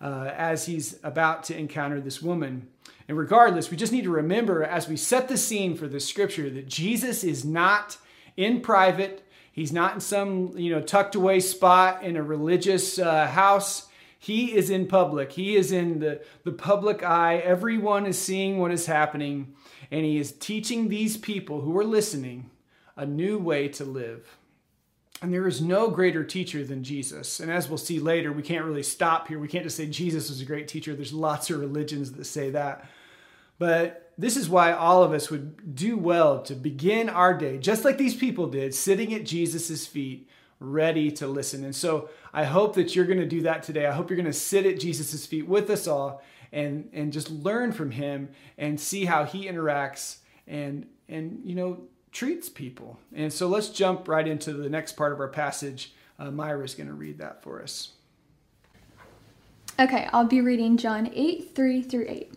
uh, 0.01 0.31
as 0.37 0.67
he's 0.67 0.99
about 1.03 1.45
to 1.45 1.57
encounter 1.57 2.01
this 2.01 2.23
woman. 2.23 2.69
And 3.09 3.19
regardless, 3.19 3.71
we 3.71 3.77
just 3.77 3.93
need 3.93 4.05
to 4.05 4.11
remember 4.11 4.63
as 4.63 4.89
we 4.89 4.97
set 4.97 5.29
the 5.29 5.37
scene 5.37 5.77
for 5.77 5.89
this 5.89 6.09
scripture 6.09 6.49
that 6.51 6.69
Jesus 6.69 7.25
is 7.25 7.45
not 7.45 7.99
in 8.37 8.61
private. 8.61 9.27
He's 9.53 9.73
not 9.73 9.95
in 9.95 10.01
some, 10.01 10.57
you 10.57 10.73
know, 10.73 10.81
tucked 10.81 11.15
away 11.15 11.41
spot 11.41 12.03
in 12.03 12.17
a 12.17 12.23
religious 12.23 12.99
uh, 12.99 13.27
house. 13.27 13.89
He 14.19 14.55
is 14.55 14.71
in 14.71 14.87
public. 14.87 15.33
He 15.33 15.57
is 15.57 15.73
in 15.73 15.99
the, 15.99 16.23
the 16.45 16.53
public 16.53 17.03
eye. 17.03 17.39
Everyone 17.39 18.07
is 18.07 18.19
seeing 18.19 18.59
what 18.59 18.71
is 18.71 18.87
happening. 18.87 19.55
And 19.91 20.05
he 20.05 20.19
is 20.19 20.31
teaching 20.33 20.89
these 20.89 21.17
people 21.17 21.63
who 21.63 21.77
are 21.79 21.85
listening 21.85 22.51
a 22.97 23.07
new 23.07 23.39
way 23.39 23.67
to 23.69 23.85
live. 23.85 24.39
And 25.23 25.33
there 25.33 25.47
is 25.47 25.61
no 25.61 25.91
greater 25.91 26.25
teacher 26.25 26.65
than 26.65 26.83
Jesus. 26.83 27.41
And 27.41 27.51
as 27.51 27.69
we'll 27.69 27.79
see 27.79 28.01
later, 28.01 28.33
we 28.33 28.43
can't 28.43 28.65
really 28.65 28.83
stop 28.83 29.29
here. 29.29 29.39
We 29.39 29.49
can't 29.49 29.65
just 29.65 29.77
say 29.77 29.87
Jesus 29.87 30.31
was 30.31 30.41
a 30.41 30.47
great 30.47 30.67
teacher. 30.67 30.95
There's 30.95 31.13
lots 31.13 31.51
of 31.51 31.61
religions 31.61 32.13
that 32.13 32.25
say 32.25 32.51
that. 32.51 32.89
But 33.59 34.13
this 34.17 34.39
is 34.39 34.49
why 34.49 34.73
all 34.73 35.03
of 35.03 35.13
us 35.13 35.31
would 35.31 35.75
do 35.75 35.99
well 35.99 36.43
to 36.45 36.55
begin 36.55 37.11
our 37.11 37.35
day, 37.35 37.59
just 37.59 37.85
like 37.85 37.99
these 37.99 38.15
people 38.15 38.47
did, 38.47 38.75
sitting 38.75 39.13
at 39.13 39.27
Jesus' 39.27 39.87
feet, 39.87 40.29
ready 40.59 41.11
to 41.13 41.27
listen. 41.27 41.65
And 41.65 41.77
so 41.77 42.09
I 42.33 42.45
hope 42.45 42.75
that 42.77 42.97
you're 42.97 43.05
going 43.05 43.21
to 43.21 43.27
do 43.27 43.43
that 43.43 43.63
today. 43.63 43.87
I 43.87 43.93
hope 43.93 44.09
you're 44.09 44.17
going 44.17 44.25
to 44.25 44.33
sit 44.33 44.65
at 44.65 44.81
Jesus' 44.81 45.27
feet 45.27 45.47
with 45.47 45.69
us 45.69 45.87
all 45.87 46.23
and, 46.53 46.89
and 46.95 47.13
just 47.13 47.31
learn 47.31 47.73
from 47.73 47.91
him 47.91 48.31
and 48.57 48.81
see 48.81 49.05
how 49.05 49.25
he 49.25 49.47
interacts 49.47 50.19
and, 50.47 50.87
and, 51.09 51.41
you 51.45 51.55
know, 51.55 51.83
treats 52.13 52.49
people. 52.49 52.99
And 53.15 53.33
so 53.33 53.47
let's 53.47 53.69
jump 53.69 54.09
right 54.09 54.27
into 54.27 54.53
the 54.53 54.69
next 54.69 54.93
part 54.93 55.13
of 55.13 55.21
our 55.21 55.29
passage. 55.29 55.93
Uh, 56.19 56.31
Myra's 56.31 56.75
going 56.75 56.89
to 56.89 56.95
read 56.95 57.19
that 57.19 57.43
for 57.43 57.63
us. 57.63 57.93
Okay, 59.79 60.09
I'll 60.13 60.27
be 60.27 60.41
reading 60.41 60.77
John 60.77 61.11
8 61.15 61.55
3 61.55 61.83
through 61.83 62.07
8. 62.09 62.35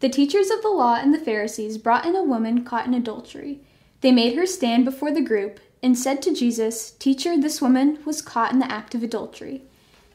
The 0.00 0.08
teachers 0.08 0.50
of 0.50 0.62
the 0.62 0.68
law 0.68 0.94
and 0.94 1.12
the 1.12 1.18
Pharisees 1.18 1.78
brought 1.78 2.06
in 2.06 2.14
a 2.14 2.22
woman 2.22 2.64
caught 2.64 2.86
in 2.86 2.94
adultery. 2.94 3.60
They 4.00 4.12
made 4.12 4.36
her 4.36 4.46
stand 4.46 4.84
before 4.84 5.12
the 5.12 5.22
group 5.22 5.60
and 5.82 5.98
said 5.98 6.22
to 6.22 6.34
Jesus, 6.34 6.92
Teacher, 6.92 7.36
this 7.36 7.60
woman 7.60 7.98
was 8.04 8.22
caught 8.22 8.52
in 8.52 8.58
the 8.58 8.70
act 8.70 8.94
of 8.94 9.02
adultery. 9.02 9.62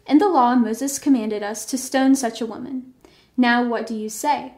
In 0.08 0.18
the 0.18 0.30
law, 0.30 0.56
Moses 0.56 1.00
commanded 1.00 1.44
us 1.44 1.66
to 1.66 1.78
stone 1.78 2.16
such 2.16 2.42
a 2.42 2.46
woman. 2.46 2.94
Now, 3.38 3.64
what 3.64 3.86
do 3.86 3.96
you 3.96 4.10
say? 4.10 4.54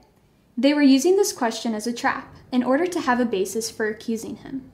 They 0.58 0.74
were 0.74 0.82
using 0.82 1.16
this 1.16 1.34
question 1.34 1.74
as 1.74 1.88
a 1.88 1.94
trap 1.94 2.34
in 2.54 2.64
order 2.64 2.86
to 2.86 3.02
have 3.02 3.20
a 3.20 3.26
basis 3.26 3.72
for 3.72 3.88
accusing 3.88 4.38
him. 4.38 4.72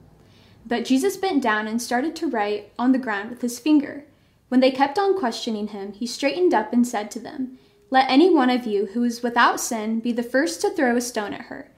But 0.66 0.84
Jesus 0.84 1.16
bent 1.16 1.42
down 1.42 1.66
and 1.66 1.82
started 1.82 2.14
to 2.18 2.30
write 2.30 2.74
on 2.78 2.92
the 2.92 3.00
ground 3.00 3.30
with 3.30 3.42
his 3.42 3.58
finger. 3.58 4.04
When 4.50 4.60
they 4.60 4.70
kept 4.70 5.00
on 5.00 5.18
questioning 5.18 5.70
him, 5.70 5.94
he 5.94 6.06
straightened 6.06 6.54
up 6.54 6.74
and 6.74 6.86
said 6.86 7.10
to 7.12 7.20
them, 7.20 7.58
Let 7.90 8.10
any 8.10 8.30
one 8.36 8.50
of 8.50 8.68
you 8.68 8.88
who 8.88 9.06
is 9.06 9.24
without 9.24 9.62
sin 9.62 10.02
be 10.02 10.12
the 10.12 10.22
first 10.22 10.60
to 10.62 10.70
throw 10.70 10.98
a 10.98 11.02
stone 11.02 11.34
at 11.34 11.44
her. 11.46 11.72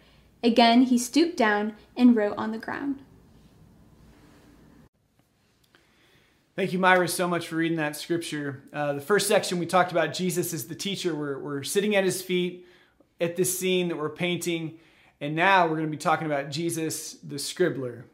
Again, 0.43 0.83
he 0.83 0.97
stooped 0.97 1.37
down 1.37 1.75
and 1.95 2.15
wrote 2.15 2.35
on 2.35 2.51
the 2.51 2.57
ground. 2.57 3.03
Thank 6.55 6.73
you, 6.73 6.79
Myra, 6.79 7.07
so 7.07 7.27
much 7.27 7.47
for 7.47 7.57
reading 7.57 7.77
that 7.77 7.95
scripture. 7.95 8.63
Uh, 8.73 8.93
the 8.93 9.01
first 9.01 9.27
section 9.27 9.59
we 9.59 9.67
talked 9.67 9.91
about 9.91 10.15
Jesus 10.15 10.51
as 10.51 10.67
the 10.67 10.75
teacher. 10.75 11.13
We're, 11.13 11.37
we're 11.37 11.63
sitting 11.63 11.95
at 11.95 12.03
his 12.03 12.23
feet 12.23 12.65
at 13.21 13.35
this 13.35 13.57
scene 13.57 13.87
that 13.89 13.97
we're 13.97 14.09
painting. 14.09 14.79
And 15.21 15.35
now 15.35 15.65
we're 15.65 15.75
going 15.75 15.85
to 15.85 15.91
be 15.91 15.97
talking 15.97 16.25
about 16.25 16.49
Jesus, 16.49 17.13
the 17.13 17.35
scribbler. 17.35 18.05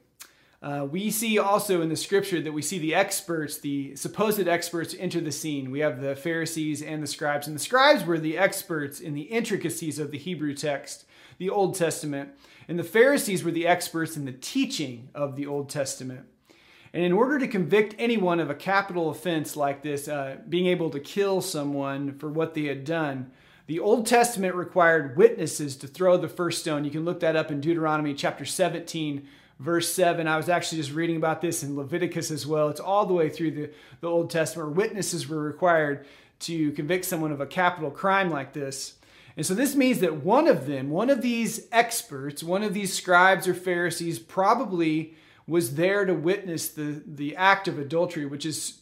Uh, 0.61 0.85
we 0.91 1.09
see 1.09 1.39
also 1.39 1.81
in 1.81 1.87
the 1.87 1.95
scripture 1.95 2.41
that 2.41 2.51
we 2.51 2.61
see 2.61 2.79
the 2.79 2.93
experts, 2.93 3.59
the 3.59 3.95
supposed 3.95 4.45
experts, 4.45 4.93
enter 4.99 5.21
the 5.21 5.31
scene. 5.31 5.71
We 5.71 5.79
have 5.79 6.01
the 6.01 6.17
Pharisees 6.17 6.81
and 6.81 7.01
the 7.01 7.07
scribes. 7.07 7.47
And 7.47 7.55
the 7.55 7.61
scribes 7.61 8.03
were 8.03 8.19
the 8.19 8.37
experts 8.37 8.99
in 8.99 9.13
the 9.13 9.21
intricacies 9.21 9.99
of 9.99 10.11
the 10.11 10.17
Hebrew 10.17 10.53
text, 10.53 11.05
the 11.37 11.49
Old 11.49 11.75
Testament. 11.75 12.31
And 12.67 12.77
the 12.77 12.83
Pharisees 12.83 13.41
were 13.41 13.51
the 13.51 13.67
experts 13.67 14.17
in 14.17 14.25
the 14.25 14.33
teaching 14.33 15.07
of 15.15 15.37
the 15.37 15.47
Old 15.47 15.69
Testament. 15.69 16.25
And 16.91 17.05
in 17.05 17.13
order 17.13 17.39
to 17.39 17.47
convict 17.47 17.95
anyone 17.97 18.41
of 18.41 18.49
a 18.49 18.55
capital 18.55 19.09
offense 19.09 19.55
like 19.55 19.81
this, 19.81 20.09
uh, 20.09 20.37
being 20.49 20.67
able 20.67 20.89
to 20.89 20.99
kill 20.99 21.39
someone 21.39 22.17
for 22.17 22.27
what 22.27 22.53
they 22.53 22.65
had 22.65 22.83
done, 22.83 23.31
the 23.67 23.79
Old 23.79 24.07
Testament 24.07 24.55
required 24.55 25.17
witnesses 25.17 25.75
to 25.77 25.87
throw 25.87 26.15
the 26.15 26.29
first 26.29 26.61
stone. 26.61 26.85
You 26.85 26.91
can 26.91 27.03
look 27.03 27.19
that 27.19 27.35
up 27.35 27.51
in 27.51 27.59
Deuteronomy 27.59 28.13
chapter 28.13 28.45
17, 28.45 29.27
verse 29.59 29.91
7. 29.91 30.25
I 30.25 30.37
was 30.37 30.47
actually 30.47 30.79
just 30.79 30.93
reading 30.93 31.17
about 31.17 31.41
this 31.41 31.63
in 31.63 31.75
Leviticus 31.75 32.31
as 32.31 32.47
well. 32.47 32.69
It's 32.69 32.79
all 32.79 33.05
the 33.05 33.13
way 33.13 33.29
through 33.29 33.51
the, 33.51 33.69
the 33.99 34.07
Old 34.07 34.29
Testament. 34.29 34.69
where 34.69 34.85
Witnesses 34.85 35.27
were 35.27 35.41
required 35.41 36.05
to 36.39 36.71
convict 36.71 37.03
someone 37.03 37.33
of 37.33 37.41
a 37.41 37.45
capital 37.45 37.91
crime 37.91 38.31
like 38.31 38.53
this. 38.53 38.95
And 39.35 39.45
so 39.45 39.53
this 39.53 39.75
means 39.75 39.99
that 39.99 40.23
one 40.23 40.47
of 40.47 40.65
them, 40.65 40.89
one 40.89 41.09
of 41.09 41.21
these 41.21 41.67
experts, 41.71 42.41
one 42.41 42.63
of 42.63 42.73
these 42.73 42.93
scribes 42.93 43.49
or 43.49 43.53
Pharisees, 43.53 44.17
probably 44.17 45.15
was 45.45 45.75
there 45.75 46.05
to 46.05 46.13
witness 46.13 46.69
the, 46.69 47.03
the 47.05 47.35
act 47.35 47.67
of 47.67 47.77
adultery, 47.77 48.25
which 48.25 48.45
is 48.45 48.79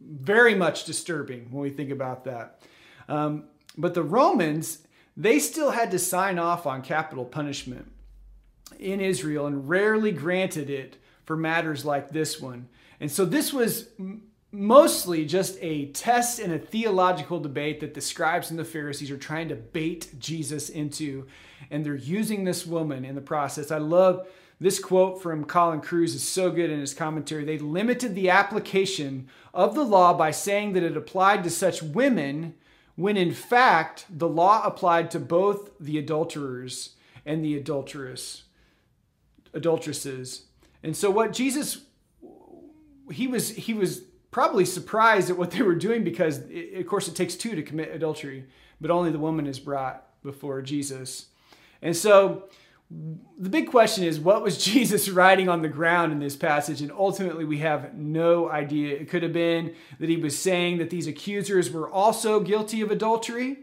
very 0.00 0.54
much 0.54 0.84
disturbing 0.84 1.46
when 1.50 1.62
we 1.62 1.70
think 1.70 1.90
about 1.90 2.24
that. 2.24 2.60
Um, 3.08 3.44
but 3.76 3.94
the 3.94 4.02
Romans, 4.02 4.78
they 5.16 5.38
still 5.38 5.70
had 5.70 5.90
to 5.90 5.98
sign 5.98 6.38
off 6.38 6.66
on 6.66 6.82
capital 6.82 7.24
punishment 7.24 7.90
in 8.78 9.00
Israel 9.00 9.46
and 9.46 9.68
rarely 9.68 10.12
granted 10.12 10.70
it 10.70 10.96
for 11.24 11.36
matters 11.36 11.84
like 11.84 12.10
this 12.10 12.40
one. 12.40 12.68
And 12.98 13.10
so 13.10 13.24
this 13.24 13.52
was 13.52 13.88
mostly 14.52 15.24
just 15.24 15.56
a 15.60 15.86
test 15.86 16.40
and 16.40 16.52
a 16.52 16.58
theological 16.58 17.38
debate 17.38 17.80
that 17.80 17.94
the 17.94 18.00
scribes 18.00 18.50
and 18.50 18.58
the 18.58 18.64
Pharisees 18.64 19.10
are 19.10 19.16
trying 19.16 19.48
to 19.48 19.54
bait 19.54 20.08
Jesus 20.18 20.68
into. 20.68 21.26
And 21.70 21.84
they're 21.84 21.94
using 21.94 22.44
this 22.44 22.66
woman 22.66 23.04
in 23.04 23.14
the 23.14 23.20
process. 23.20 23.70
I 23.70 23.78
love 23.78 24.26
this 24.60 24.78
quote 24.78 25.22
from 25.22 25.44
Colin 25.44 25.80
Kruse 25.80 26.14
is 26.14 26.26
so 26.26 26.50
good 26.50 26.70
in 26.70 26.80
his 26.80 26.92
commentary. 26.92 27.44
They 27.44 27.58
limited 27.58 28.14
the 28.14 28.30
application 28.30 29.28
of 29.54 29.74
the 29.74 29.84
law 29.84 30.12
by 30.12 30.32
saying 30.32 30.74
that 30.74 30.82
it 30.82 30.96
applied 30.96 31.44
to 31.44 31.50
such 31.50 31.82
women 31.82 32.54
when 33.00 33.16
in 33.16 33.32
fact 33.32 34.04
the 34.10 34.28
law 34.28 34.62
applied 34.62 35.10
to 35.10 35.18
both 35.18 35.70
the 35.80 35.96
adulterers 35.96 36.96
and 37.24 37.42
the 37.42 37.56
adulteress 37.56 38.42
adulteresses. 39.54 40.44
And 40.82 40.94
so 40.94 41.10
what 41.10 41.32
Jesus 41.32 41.82
he 43.10 43.26
was 43.26 43.50
he 43.50 43.72
was 43.72 44.02
probably 44.30 44.64
surprised 44.64 45.30
at 45.30 45.38
what 45.38 45.50
they 45.50 45.62
were 45.62 45.74
doing 45.74 46.04
because 46.04 46.38
it, 46.50 46.74
of 46.74 46.86
course 46.86 47.08
it 47.08 47.16
takes 47.16 47.34
two 47.34 47.54
to 47.54 47.62
commit 47.62 47.90
adultery, 47.90 48.44
but 48.80 48.90
only 48.90 49.10
the 49.10 49.18
woman 49.18 49.46
is 49.46 49.58
brought 49.58 50.06
before 50.22 50.60
Jesus. 50.60 51.26
And 51.80 51.96
so 51.96 52.44
the 52.90 53.48
big 53.48 53.70
question 53.70 54.04
is 54.04 54.18
what 54.18 54.42
was 54.42 54.58
Jesus 54.64 55.08
writing 55.08 55.48
on 55.48 55.62
the 55.62 55.68
ground 55.68 56.12
in 56.12 56.18
this 56.18 56.36
passage? 56.36 56.82
And 56.82 56.90
ultimately, 56.90 57.44
we 57.44 57.58
have 57.58 57.94
no 57.94 58.50
idea. 58.50 58.96
It 58.96 59.08
could 59.08 59.22
have 59.22 59.32
been 59.32 59.74
that 59.98 60.08
he 60.08 60.16
was 60.16 60.38
saying 60.38 60.78
that 60.78 60.90
these 60.90 61.06
accusers 61.06 61.70
were 61.70 61.88
also 61.88 62.40
guilty 62.40 62.80
of 62.80 62.90
adultery. 62.90 63.58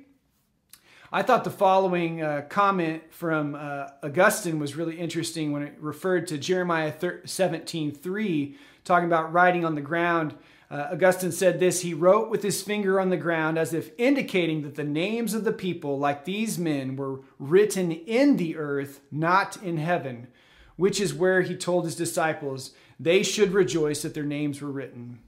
I 1.11 1.21
thought 1.21 1.45
the 1.45 1.51
following 1.51 2.21
uh, 2.21 2.43
comment 2.49 3.01
from 3.11 3.55
uh, 3.55 3.87
Augustine 4.03 4.59
was 4.59 4.75
really 4.75 4.97
interesting 4.97 5.53
when 5.53 5.63
it 5.63 5.75
referred 5.79 6.27
to 6.27 6.37
Jeremiah 6.37 6.93
17 7.23 7.91
3, 7.93 8.57
talking 8.83 9.05
about 9.05 9.31
writing 9.31 9.63
on 9.63 9.75
the 9.75 9.81
ground. 9.81 10.35
Uh, 10.69 10.89
Augustine 10.91 11.31
said 11.31 11.59
this 11.59 11.81
He 11.81 11.93
wrote 11.93 12.29
with 12.29 12.43
his 12.43 12.61
finger 12.61 12.99
on 12.99 13.09
the 13.09 13.17
ground 13.17 13.57
as 13.57 13.73
if 13.73 13.91
indicating 13.97 14.63
that 14.63 14.75
the 14.75 14.83
names 14.83 15.33
of 15.33 15.43
the 15.43 15.53
people, 15.53 15.97
like 15.97 16.25
these 16.25 16.57
men, 16.57 16.95
were 16.95 17.21
written 17.39 17.91
in 17.91 18.37
the 18.37 18.57
earth, 18.57 19.01
not 19.11 19.61
in 19.63 19.77
heaven, 19.77 20.27
which 20.75 20.99
is 20.99 21.13
where 21.13 21.41
he 21.41 21.55
told 21.55 21.85
his 21.85 21.95
disciples 21.95 22.71
they 22.99 23.23
should 23.23 23.53
rejoice 23.53 24.01
that 24.01 24.13
their 24.13 24.23
names 24.23 24.61
were 24.61 24.71
written. 24.71 25.19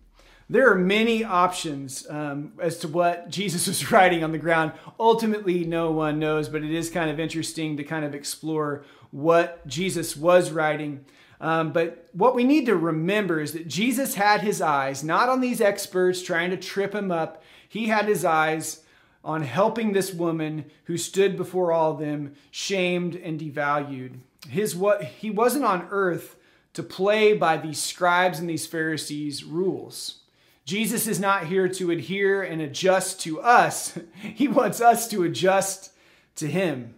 There 0.51 0.71
are 0.71 0.75
many 0.75 1.23
options 1.23 2.09
um, 2.09 2.53
as 2.59 2.79
to 2.79 2.87
what 2.87 3.29
Jesus 3.29 3.67
was 3.67 3.91
writing 3.91 4.23
on 4.23 4.31
the 4.31 4.37
ground. 4.37 4.73
Ultimately, 4.99 5.63
no 5.63 5.91
one 5.91 6.19
knows, 6.19 6.49
but 6.49 6.63
it 6.63 6.71
is 6.71 6.89
kind 6.89 7.09
of 7.09 7.19
interesting 7.19 7.77
to 7.77 7.83
kind 7.83 8.03
of 8.03 8.15
explore 8.15 8.83
what 9.11 9.65
Jesus 9.67 10.17
was 10.17 10.51
writing. 10.51 11.05
Um, 11.41 11.71
but 11.71 12.09
what 12.11 12.35
we 12.35 12.43
need 12.43 12.65
to 12.65 12.75
remember 12.75 13.39
is 13.39 13.53
that 13.53 13.67
Jesus 13.67 14.15
had 14.15 14.41
his 14.41 14.61
eyes 14.61 15.03
not 15.03 15.29
on 15.29 15.39
these 15.39 15.61
experts 15.61 16.21
trying 16.21 16.49
to 16.49 16.57
trip 16.57 16.93
him 16.93 17.11
up, 17.11 17.43
he 17.67 17.87
had 17.87 18.05
his 18.05 18.25
eyes 18.25 18.83
on 19.23 19.43
helping 19.43 19.93
this 19.93 20.13
woman 20.13 20.65
who 20.85 20.97
stood 20.97 21.37
before 21.37 21.71
all 21.71 21.91
of 21.91 21.99
them, 21.99 22.33
shamed 22.51 23.15
and 23.15 23.39
devalued. 23.39 24.19
His 24.47 24.75
what 24.75 25.03
he 25.03 25.29
wasn't 25.29 25.65
on 25.65 25.87
earth 25.91 26.35
to 26.73 26.83
play 26.83 27.33
by 27.33 27.57
these 27.57 27.81
scribes 27.81 28.39
and 28.39 28.49
these 28.49 28.67
Pharisees' 28.67 29.43
rules. 29.43 30.19
Jesus 30.65 31.07
is 31.07 31.19
not 31.19 31.47
here 31.47 31.67
to 31.67 31.91
adhere 31.91 32.43
and 32.43 32.61
adjust 32.61 33.19
to 33.21 33.41
us. 33.41 33.97
He 34.21 34.47
wants 34.47 34.79
us 34.81 35.07
to 35.09 35.23
adjust 35.23 35.91
to 36.35 36.47
him. 36.47 36.95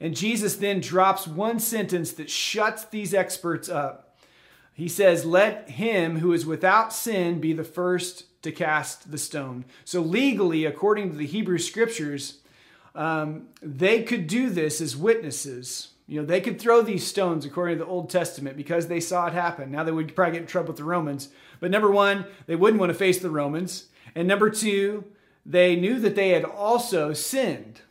And 0.00 0.16
Jesus 0.16 0.56
then 0.56 0.80
drops 0.80 1.26
one 1.26 1.60
sentence 1.60 2.12
that 2.12 2.30
shuts 2.30 2.84
these 2.84 3.12
experts 3.12 3.68
up. 3.68 4.16
He 4.72 4.88
says, 4.88 5.26
Let 5.26 5.70
him 5.70 6.20
who 6.20 6.32
is 6.32 6.46
without 6.46 6.92
sin 6.92 7.40
be 7.40 7.52
the 7.52 7.64
first 7.64 8.24
to 8.42 8.50
cast 8.50 9.10
the 9.10 9.18
stone. 9.18 9.66
So, 9.84 10.00
legally, 10.00 10.64
according 10.64 11.10
to 11.10 11.16
the 11.16 11.26
Hebrew 11.26 11.58
scriptures, 11.58 12.38
um, 12.94 13.48
they 13.60 14.02
could 14.02 14.26
do 14.26 14.48
this 14.48 14.80
as 14.80 14.96
witnesses. 14.96 15.88
You 16.06 16.20
know, 16.20 16.26
they 16.26 16.40
could 16.40 16.58
throw 16.58 16.82
these 16.82 17.06
stones 17.06 17.44
according 17.44 17.78
to 17.78 17.84
the 17.84 17.90
Old 17.90 18.10
Testament 18.10 18.56
because 18.56 18.88
they 18.88 19.00
saw 19.00 19.26
it 19.26 19.32
happen. 19.32 19.70
Now 19.70 19.84
they 19.84 19.92
would 19.92 20.16
probably 20.16 20.32
get 20.32 20.42
in 20.42 20.46
trouble 20.48 20.68
with 20.68 20.78
the 20.78 20.84
Romans. 20.84 21.28
But 21.60 21.70
number 21.70 21.90
one, 21.90 22.24
they 22.46 22.56
wouldn't 22.56 22.80
want 22.80 22.90
to 22.90 22.98
face 22.98 23.18
the 23.18 23.30
Romans. 23.30 23.84
And 24.14 24.26
number 24.26 24.50
two, 24.50 25.04
they 25.46 25.76
knew 25.76 26.00
that 26.00 26.16
they 26.16 26.30
had 26.30 26.44
also 26.44 27.12
sinned. 27.12 27.82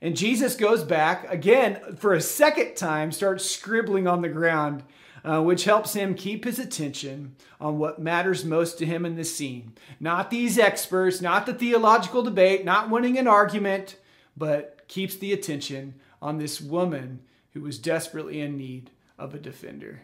And 0.00 0.16
Jesus 0.16 0.54
goes 0.54 0.84
back 0.84 1.30
again 1.30 1.96
for 1.96 2.14
a 2.14 2.20
second 2.20 2.76
time, 2.76 3.10
starts 3.10 3.50
scribbling 3.50 4.06
on 4.06 4.22
the 4.22 4.28
ground, 4.28 4.84
uh, 5.24 5.42
which 5.42 5.64
helps 5.64 5.94
him 5.94 6.14
keep 6.14 6.44
his 6.44 6.58
attention 6.58 7.34
on 7.60 7.78
what 7.78 7.98
matters 7.98 8.44
most 8.44 8.78
to 8.78 8.86
him 8.86 9.04
in 9.04 9.16
this 9.16 9.34
scene. 9.34 9.72
Not 9.98 10.30
these 10.30 10.58
experts, 10.58 11.20
not 11.20 11.46
the 11.46 11.54
theological 11.54 12.22
debate, 12.22 12.64
not 12.64 12.90
winning 12.90 13.18
an 13.18 13.26
argument, 13.26 13.96
but 14.36 14.86
keeps 14.86 15.16
the 15.16 15.32
attention 15.32 15.94
on 16.22 16.38
this 16.38 16.60
woman 16.60 17.20
who 17.52 17.60
was 17.60 17.78
desperately 17.78 18.40
in 18.40 18.56
need 18.56 18.90
of 19.18 19.34
a 19.34 19.38
defender. 19.38 20.02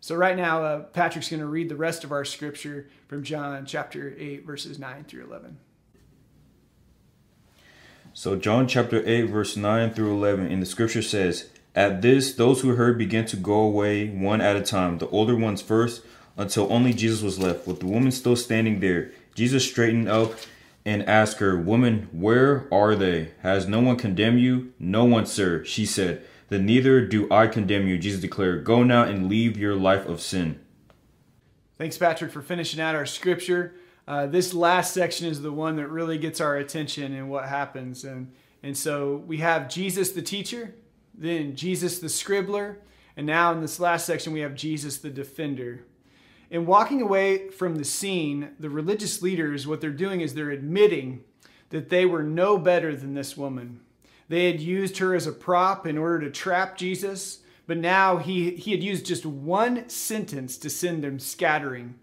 So, 0.00 0.14
right 0.14 0.36
now, 0.36 0.62
uh, 0.62 0.78
Patrick's 0.80 1.28
going 1.28 1.40
to 1.40 1.46
read 1.46 1.68
the 1.68 1.76
rest 1.76 2.04
of 2.04 2.12
our 2.12 2.24
scripture 2.24 2.88
from 3.08 3.24
John 3.24 3.66
chapter 3.66 4.14
8, 4.16 4.46
verses 4.46 4.78
9 4.78 5.04
through 5.04 5.24
11. 5.24 5.58
So, 8.18 8.34
John 8.34 8.66
chapter 8.66 9.00
8, 9.06 9.26
verse 9.26 9.56
9 9.56 9.94
through 9.94 10.12
11, 10.12 10.50
in 10.50 10.58
the 10.58 10.66
scripture 10.66 11.02
says, 11.02 11.50
At 11.76 12.02
this, 12.02 12.32
those 12.32 12.62
who 12.62 12.74
heard 12.74 12.98
began 12.98 13.26
to 13.26 13.36
go 13.36 13.60
away 13.60 14.08
one 14.08 14.40
at 14.40 14.56
a 14.56 14.60
time, 14.60 14.98
the 14.98 15.06
older 15.10 15.36
ones 15.36 15.62
first, 15.62 16.02
until 16.36 16.72
only 16.72 16.92
Jesus 16.92 17.22
was 17.22 17.38
left, 17.38 17.64
with 17.64 17.78
the 17.78 17.86
woman 17.86 18.10
still 18.10 18.34
standing 18.34 18.80
there. 18.80 19.12
Jesus 19.36 19.64
straightened 19.64 20.08
up 20.08 20.32
and 20.84 21.08
asked 21.08 21.38
her, 21.38 21.56
Woman, 21.56 22.08
where 22.10 22.66
are 22.74 22.96
they? 22.96 23.34
Has 23.42 23.68
no 23.68 23.78
one 23.78 23.94
condemned 23.94 24.40
you? 24.40 24.72
No 24.80 25.04
one, 25.04 25.24
sir, 25.24 25.62
she 25.62 25.86
said. 25.86 26.20
Then 26.48 26.66
neither 26.66 27.06
do 27.06 27.30
I 27.30 27.46
condemn 27.46 27.86
you, 27.86 27.98
Jesus 27.98 28.20
declared. 28.20 28.64
Go 28.64 28.82
now 28.82 29.04
and 29.04 29.28
leave 29.28 29.56
your 29.56 29.76
life 29.76 30.06
of 30.06 30.20
sin. 30.20 30.58
Thanks, 31.76 31.96
Patrick, 31.96 32.32
for 32.32 32.42
finishing 32.42 32.80
out 32.80 32.96
our 32.96 33.06
scripture. 33.06 33.74
Uh, 34.08 34.24
this 34.26 34.54
last 34.54 34.94
section 34.94 35.26
is 35.26 35.42
the 35.42 35.52
one 35.52 35.76
that 35.76 35.88
really 35.88 36.16
gets 36.16 36.40
our 36.40 36.56
attention 36.56 37.12
and 37.12 37.28
what 37.28 37.46
happens. 37.46 38.04
And, 38.04 38.32
and 38.62 38.74
so 38.74 39.22
we 39.26 39.36
have 39.36 39.68
Jesus 39.68 40.12
the 40.12 40.22
teacher, 40.22 40.74
then 41.12 41.54
Jesus 41.54 41.98
the 41.98 42.06
scribbler, 42.06 42.76
and 43.18 43.26
now 43.26 43.52
in 43.52 43.60
this 43.60 43.78
last 43.78 44.06
section 44.06 44.32
we 44.32 44.40
have 44.40 44.54
Jesus 44.54 44.96
the 44.96 45.10
defender. 45.10 45.84
In 46.48 46.64
walking 46.64 47.02
away 47.02 47.50
from 47.50 47.76
the 47.76 47.84
scene, 47.84 48.52
the 48.58 48.70
religious 48.70 49.20
leaders, 49.20 49.66
what 49.66 49.82
they're 49.82 49.90
doing 49.90 50.22
is 50.22 50.32
they're 50.32 50.48
admitting 50.48 51.22
that 51.68 51.90
they 51.90 52.06
were 52.06 52.22
no 52.22 52.56
better 52.56 52.96
than 52.96 53.12
this 53.12 53.36
woman. 53.36 53.80
They 54.30 54.50
had 54.50 54.58
used 54.58 54.96
her 54.98 55.14
as 55.14 55.26
a 55.26 55.32
prop 55.32 55.86
in 55.86 55.98
order 55.98 56.20
to 56.20 56.30
trap 56.30 56.78
Jesus, 56.78 57.40
but 57.66 57.76
now 57.76 58.16
he, 58.16 58.52
he 58.52 58.70
had 58.70 58.82
used 58.82 59.04
just 59.04 59.26
one 59.26 59.86
sentence 59.90 60.56
to 60.56 60.70
send 60.70 61.04
them 61.04 61.18
scattering. 61.18 61.96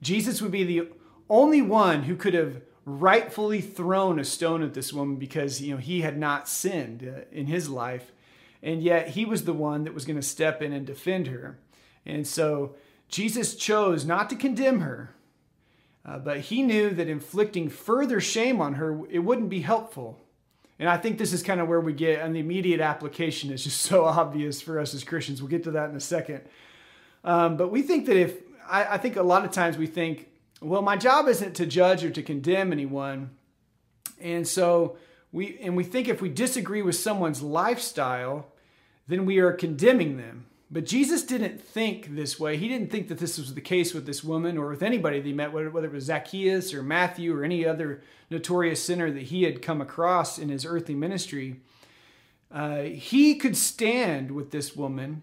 Jesus 0.00 0.40
would 0.40 0.50
be 0.50 0.64
the 0.64 0.88
only 1.28 1.62
one 1.62 2.04
who 2.04 2.16
could 2.16 2.34
have 2.34 2.62
rightfully 2.84 3.60
thrown 3.60 4.18
a 4.18 4.24
stone 4.24 4.62
at 4.62 4.74
this 4.74 4.92
woman 4.92 5.16
because 5.16 5.60
you 5.60 5.72
know 5.72 5.80
he 5.80 6.00
had 6.00 6.18
not 6.18 6.48
sinned 6.48 7.02
uh, 7.02 7.20
in 7.30 7.46
his 7.46 7.68
life 7.68 8.12
and 8.62 8.82
yet 8.82 9.08
he 9.08 9.24
was 9.24 9.44
the 9.44 9.52
one 9.52 9.84
that 9.84 9.94
was 9.94 10.04
going 10.04 10.16
to 10.16 10.22
step 10.22 10.62
in 10.62 10.72
and 10.72 10.86
defend 10.86 11.26
her 11.26 11.58
And 12.04 12.26
so 12.26 12.74
Jesus 13.08 13.54
chose 13.54 14.04
not 14.04 14.30
to 14.30 14.36
condemn 14.36 14.80
her, 14.80 15.14
uh, 16.04 16.18
but 16.18 16.40
he 16.40 16.62
knew 16.62 16.90
that 16.90 17.08
inflicting 17.08 17.68
further 17.68 18.20
shame 18.20 18.60
on 18.60 18.74
her, 18.74 19.00
it 19.10 19.20
wouldn't 19.20 19.50
be 19.50 19.60
helpful. 19.60 20.18
And 20.78 20.88
I 20.88 20.96
think 20.96 21.18
this 21.18 21.32
is 21.32 21.42
kind 21.42 21.60
of 21.60 21.68
where 21.68 21.80
we 21.80 21.92
get, 21.92 22.20
and 22.20 22.34
the 22.34 22.40
immediate 22.40 22.80
application 22.80 23.52
is 23.52 23.64
just 23.64 23.82
so 23.90 24.04
obvious 24.04 24.60
for 24.60 24.80
us 24.80 24.94
as 24.94 25.04
Christians. 25.04 25.42
We'll 25.42 25.50
get 25.50 25.64
to 25.64 25.72
that 25.72 25.90
in 25.90 25.96
a 25.96 26.00
second. 26.00 26.40
Um, 27.22 27.56
but 27.56 27.70
we 27.70 27.82
think 27.82 28.06
that 28.06 28.16
if, 28.16 28.40
I, 28.66 28.94
I 28.94 28.98
think 28.98 29.16
a 29.16 29.22
lot 29.22 29.44
of 29.44 29.52
times 29.52 29.76
we 29.76 29.86
think, 29.86 30.28
well, 30.62 30.82
my 30.82 30.96
job 30.96 31.28
isn't 31.28 31.54
to 31.54 31.66
judge 31.66 32.04
or 32.04 32.10
to 32.10 32.22
condemn 32.22 32.72
anyone. 32.72 33.30
And 34.20 34.46
so 34.46 34.96
we, 35.32 35.58
and 35.60 35.76
we 35.76 35.84
think 35.84 36.08
if 36.08 36.22
we 36.22 36.28
disagree 36.28 36.82
with 36.82 36.96
someone's 36.96 37.42
lifestyle, 37.42 38.52
then 39.08 39.26
we 39.26 39.38
are 39.38 39.52
condemning 39.52 40.16
them. 40.16 40.46
But 40.70 40.86
Jesus 40.86 41.22
didn't 41.22 41.60
think 41.60 42.14
this 42.14 42.40
way. 42.40 42.56
He 42.56 42.66
didn't 42.66 42.90
think 42.90 43.08
that 43.08 43.18
this 43.18 43.36
was 43.36 43.52
the 43.52 43.60
case 43.60 43.92
with 43.92 44.06
this 44.06 44.24
woman 44.24 44.56
or 44.56 44.70
with 44.70 44.82
anybody 44.82 45.18
that 45.18 45.26
he 45.26 45.34
met, 45.34 45.52
whether 45.52 45.66
it 45.66 45.92
was 45.92 46.04
Zacchaeus 46.04 46.72
or 46.72 46.82
Matthew 46.82 47.36
or 47.36 47.44
any 47.44 47.66
other 47.66 48.02
notorious 48.30 48.82
sinner 48.82 49.10
that 49.10 49.24
he 49.24 49.42
had 49.42 49.60
come 49.60 49.82
across 49.82 50.38
in 50.38 50.48
his 50.48 50.64
earthly 50.64 50.94
ministry. 50.94 51.60
Uh, 52.50 52.82
he 52.82 53.34
could 53.34 53.56
stand 53.56 54.30
with 54.30 54.50
this 54.50 54.74
woman, 54.74 55.22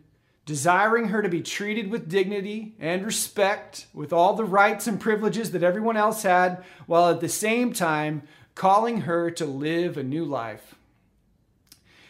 desiring 0.50 1.10
her 1.10 1.22
to 1.22 1.30
be 1.30 1.44
treated 1.44 1.92
with 1.92 2.10
dignity 2.10 2.74
and 2.80 3.06
respect, 3.06 3.86
with 3.94 4.12
all 4.12 4.34
the 4.34 4.44
rights 4.44 4.88
and 4.88 5.00
privileges 5.00 5.52
that 5.52 5.62
everyone 5.62 5.96
else 5.96 6.24
had, 6.24 6.64
while 6.88 7.08
at 7.08 7.20
the 7.20 7.30
same 7.30 7.72
time 7.72 8.24
calling 8.56 9.02
her 9.02 9.30
to 9.30 9.46
live 9.46 9.96
a 9.96 10.02
new 10.02 10.26
life. 10.26 10.74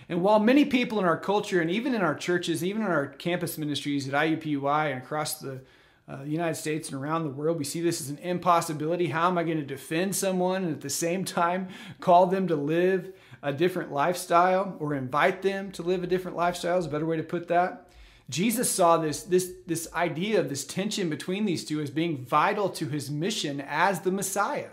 And 0.07 0.21
while 0.21 0.39
many 0.39 0.63
people 0.63 0.99
in 0.99 1.05
our 1.05 1.17
culture 1.17 1.59
and 1.59 1.69
even 1.69 1.93
in 1.93 2.01
our 2.01 2.15
churches, 2.15 2.63
even 2.63 2.81
in 2.81 2.87
our 2.87 3.07
campus 3.07 3.57
ministries 3.57 4.07
at 4.07 4.13
IUPUI 4.13 4.93
and 4.93 5.03
across 5.03 5.41
the 5.41 5.59
uh, 6.07 6.23
United 6.23 6.55
States 6.55 6.89
and 6.89 7.03
around 7.03 7.25
the 7.25 7.29
world, 7.29 7.57
we 7.57 7.65
see 7.65 7.81
this 7.81 7.99
as 7.99 8.09
an 8.09 8.19
impossibility. 8.19 9.07
How 9.07 9.27
am 9.27 9.37
I 9.37 9.43
going 9.43 9.57
to 9.57 9.65
defend 9.65 10.15
someone 10.15 10.63
and 10.63 10.73
at 10.73 10.79
the 10.79 10.89
same 10.89 11.25
time 11.25 11.67
call 11.99 12.25
them 12.27 12.47
to 12.47 12.55
live 12.55 13.11
a 13.43 13.51
different 13.51 13.91
lifestyle 13.91 14.77
or 14.79 14.95
invite 14.95 15.41
them 15.41 15.73
to 15.73 15.83
live 15.83 16.05
a 16.05 16.07
different 16.07 16.37
lifestyle 16.37 16.77
is 16.77 16.85
a 16.85 16.89
better 16.89 17.05
way 17.05 17.17
to 17.17 17.23
put 17.23 17.49
that. 17.49 17.88
Jesus 18.29 18.69
saw 18.69 18.97
this, 18.97 19.23
this, 19.23 19.53
this 19.65 19.91
idea 19.93 20.39
of 20.39 20.49
this 20.49 20.63
tension 20.63 21.09
between 21.09 21.45
these 21.45 21.65
two 21.65 21.81
as 21.81 21.89
being 21.89 22.23
vital 22.23 22.69
to 22.69 22.87
his 22.87 23.09
mission 23.09 23.59
as 23.67 24.01
the 24.01 24.11
Messiah 24.11 24.69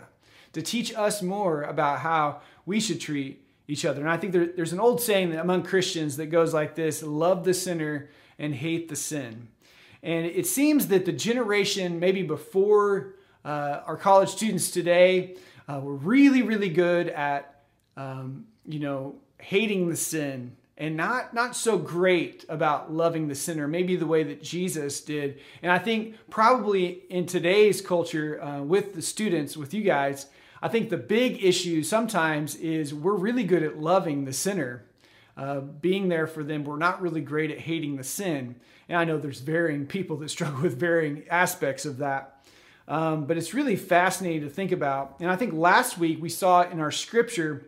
to 0.53 0.61
teach 0.61 0.93
us 0.95 1.21
more 1.21 1.63
about 1.63 1.99
how 1.99 2.41
we 2.65 2.79
should 2.79 3.01
treat 3.01 3.43
each 3.67 3.83
other. 3.83 3.99
And 3.99 4.09
I 4.09 4.17
think 4.17 4.31
there, 4.31 4.45
there's 4.45 4.73
an 4.73 4.79
old 4.79 5.01
saying 5.01 5.33
among 5.35 5.63
Christians 5.63 6.17
that 6.17 6.27
goes 6.27 6.53
like 6.53 6.75
this 6.75 7.01
love 7.01 7.43
the 7.43 7.53
sinner 7.53 8.09
and 8.37 8.53
hate 8.53 8.89
the 8.89 8.95
sin. 8.95 9.47
And 10.03 10.25
it 10.25 10.45
seems 10.45 10.87
that 10.87 11.05
the 11.05 11.11
generation 11.11 11.99
maybe 11.99 12.21
before 12.21 13.15
uh, 13.43 13.81
our 13.85 13.97
college 13.97 14.29
students 14.29 14.69
today 14.69 15.35
uh, 15.67 15.79
were 15.79 15.95
really, 15.95 16.43
really 16.43 16.69
good 16.69 17.09
at, 17.09 17.63
um, 17.97 18.45
you 18.65 18.79
know, 18.79 19.15
hating 19.39 19.89
the 19.89 19.95
sin 19.95 20.55
and 20.77 20.95
not 20.95 21.33
not 21.33 21.55
so 21.55 21.77
great 21.77 22.45
about 22.49 22.91
loving 22.91 23.27
the 23.27 23.35
sinner 23.35 23.67
maybe 23.67 23.95
the 23.95 24.05
way 24.05 24.23
that 24.23 24.43
jesus 24.43 25.01
did 25.01 25.39
and 25.61 25.71
i 25.71 25.79
think 25.79 26.15
probably 26.29 27.03
in 27.09 27.25
today's 27.25 27.81
culture 27.81 28.41
uh, 28.41 28.61
with 28.61 28.93
the 28.93 29.01
students 29.01 29.57
with 29.57 29.73
you 29.73 29.83
guys 29.83 30.27
I 30.61 30.69
think 30.69 30.89
the 30.89 30.97
big 30.97 31.43
issue 31.43 31.83
sometimes 31.83 32.55
is 32.55 32.93
we're 32.93 33.15
really 33.15 33.43
good 33.43 33.63
at 33.63 33.79
loving 33.79 34.25
the 34.25 34.33
sinner, 34.33 34.85
uh, 35.35 35.59
being 35.59 36.07
there 36.09 36.25
for 36.25 36.43
them. 36.43 36.63
We're 36.63 36.77
not 36.77 37.01
really 37.01 37.21
great 37.21 37.51
at 37.51 37.59
hating 37.59 37.97
the 37.97 38.03
sin. 38.03 38.55
And 38.89 38.97
I 38.97 39.03
know 39.03 39.17
there's 39.17 39.39
varying 39.39 39.85
people 39.85 40.17
that 40.17 40.29
struggle 40.29 40.61
with 40.61 40.79
varying 40.79 41.25
aspects 41.29 41.85
of 41.85 41.97
that. 41.97 42.33
Um, 42.87 43.25
but 43.25 43.37
it's 43.37 43.53
really 43.53 43.75
fascinating 43.75 44.41
to 44.41 44.49
think 44.49 44.71
about. 44.71 45.17
And 45.19 45.29
I 45.29 45.35
think 45.35 45.53
last 45.53 45.97
week 45.97 46.21
we 46.21 46.29
saw 46.29 46.63
in 46.63 46.79
our 46.79 46.91
scripture, 46.91 47.67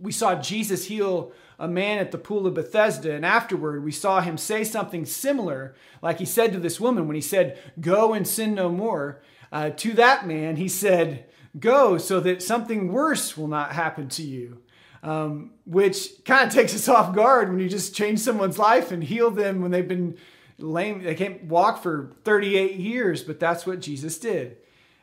we 0.00 0.12
saw 0.12 0.34
Jesus 0.34 0.86
heal 0.86 1.32
a 1.60 1.68
man 1.68 1.98
at 1.98 2.10
the 2.10 2.18
pool 2.18 2.46
of 2.46 2.54
Bethesda. 2.54 3.12
And 3.12 3.24
afterward, 3.24 3.84
we 3.84 3.92
saw 3.92 4.22
him 4.22 4.38
say 4.38 4.64
something 4.64 5.04
similar, 5.04 5.74
like 6.02 6.18
he 6.18 6.24
said 6.24 6.52
to 6.54 6.58
this 6.58 6.80
woman 6.80 7.06
when 7.06 7.14
he 7.14 7.20
said, 7.20 7.58
Go 7.78 8.14
and 8.14 8.26
sin 8.26 8.54
no 8.54 8.70
more. 8.70 9.20
Uh, 9.52 9.70
to 9.70 9.92
that 9.92 10.26
man, 10.26 10.56
he 10.56 10.68
said, 10.68 11.26
Go 11.58 11.98
so 11.98 12.18
that 12.20 12.42
something 12.42 12.90
worse 12.90 13.36
will 13.36 13.46
not 13.46 13.72
happen 13.72 14.08
to 14.08 14.22
you. 14.22 14.62
Um, 15.02 15.52
which 15.66 16.24
kind 16.24 16.48
of 16.48 16.54
takes 16.54 16.74
us 16.74 16.88
off 16.88 17.14
guard 17.14 17.50
when 17.50 17.58
you 17.58 17.68
just 17.68 17.94
change 17.94 18.20
someone's 18.20 18.58
life 18.58 18.90
and 18.90 19.04
heal 19.04 19.30
them 19.30 19.60
when 19.60 19.70
they've 19.70 19.86
been 19.86 20.16
lame. 20.58 21.02
They 21.02 21.14
can't 21.14 21.44
walk 21.44 21.82
for 21.82 22.12
38 22.24 22.76
years, 22.76 23.22
but 23.22 23.40
that's 23.40 23.66
what 23.66 23.80
Jesus 23.80 24.18
did. 24.18 24.56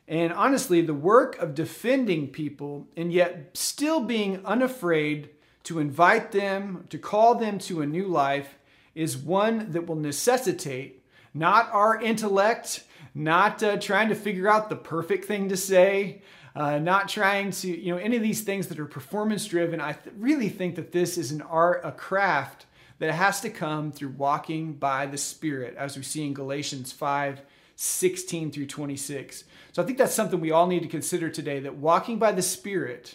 And 0.08 0.32
honestly, 0.34 0.82
the 0.82 0.94
work 0.94 1.38
of 1.40 1.54
defending 1.54 2.28
people 2.28 2.88
and 2.96 3.12
yet 3.12 3.52
still 3.58 4.00
being 4.00 4.44
unafraid 4.46 5.30
to 5.68 5.80
invite 5.80 6.32
them, 6.32 6.86
to 6.90 6.98
call 6.98 7.36
them 7.36 7.60
to 7.60 7.82
a 7.82 7.86
new 7.86 8.08
life, 8.08 8.58
is 8.96 9.16
one 9.18 9.72
that 9.72 9.86
will 9.86 9.96
necessitate 9.96 10.98
not 11.34 11.72
our 11.72 12.02
intellect, 12.02 12.84
not 13.14 13.62
uh, 13.62 13.78
trying 13.78 14.10
to 14.10 14.16
figure 14.16 14.48
out 14.48 14.70
the 14.70 14.76
perfect 14.76 15.26
thing 15.26 15.50
to 15.50 15.58
say, 15.58 16.22
uh, 16.56 16.80
not 16.80 17.08
trying 17.08 17.52
to, 17.52 17.68
you 17.68 17.94
know, 17.94 18.00
any 18.00 18.16
of 18.16 18.24
these 18.24 18.42
things 18.42 18.68
that 18.68 18.80
are 18.80 18.86
performance 18.86 19.46
driven. 19.46 19.80
I 19.80 19.94
th- 19.94 20.16
really 20.18 20.50
think 20.50 20.76
that 20.76 20.92
this 20.92 21.18
is 21.18 21.32
an 21.32 21.42
art, 21.44 21.82
a 21.84 21.92
craft 21.92 22.66
that 23.00 23.12
has 23.12 23.42
to 23.42 23.50
come 23.50 23.92
through 23.92 24.10
walking 24.10 24.74
by 24.74 25.06
the 25.06 25.18
Spirit, 25.18 25.76
as 25.78 25.96
we 25.96 26.04
see 26.04 26.26
in 26.26 26.34
Galatians 26.34 26.92
5 26.92 27.42
16 27.80 28.52
through 28.52 28.66
26. 28.66 29.44
So 29.72 29.84
I 29.84 29.86
think 29.86 30.00
that's 30.00 30.16
something 30.16 30.40
we 30.40 30.50
all 30.50 30.66
need 30.66 30.82
to 30.82 30.88
consider 30.88 31.30
today 31.30 31.60
that 31.60 31.76
walking 31.76 32.18
by 32.18 32.32
the 32.32 32.42
Spirit, 32.42 33.14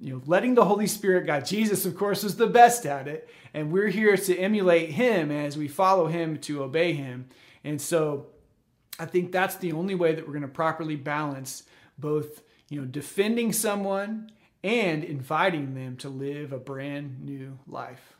you 0.00 0.14
know, 0.14 0.22
letting 0.26 0.54
the 0.54 0.64
Holy 0.64 0.86
Spirit 0.86 1.26
guide. 1.26 1.46
Jesus, 1.46 1.86
of 1.86 1.96
course, 1.96 2.24
is 2.24 2.36
the 2.36 2.46
best 2.46 2.86
at 2.86 3.06
it, 3.08 3.28
and 3.52 3.72
we're 3.72 3.88
here 3.88 4.16
to 4.16 4.36
emulate 4.36 4.90
Him 4.90 5.30
as 5.30 5.56
we 5.56 5.68
follow 5.68 6.06
Him 6.06 6.38
to 6.40 6.62
obey 6.62 6.92
Him. 6.94 7.28
And 7.62 7.80
so 7.80 8.26
I 8.98 9.06
think 9.06 9.32
that's 9.32 9.56
the 9.56 9.72
only 9.72 9.94
way 9.94 10.14
that 10.14 10.26
we're 10.26 10.32
going 10.32 10.42
to 10.42 10.48
properly 10.48 10.96
balance 10.96 11.64
both 11.98 12.42
you 12.68 12.80
know 12.80 12.86
defending 12.86 13.52
someone 13.52 14.30
and 14.62 15.04
inviting 15.04 15.74
them 15.74 15.96
to 15.98 16.08
live 16.08 16.52
a 16.52 16.58
brand 16.58 17.22
new 17.22 17.58
life. 17.66 18.14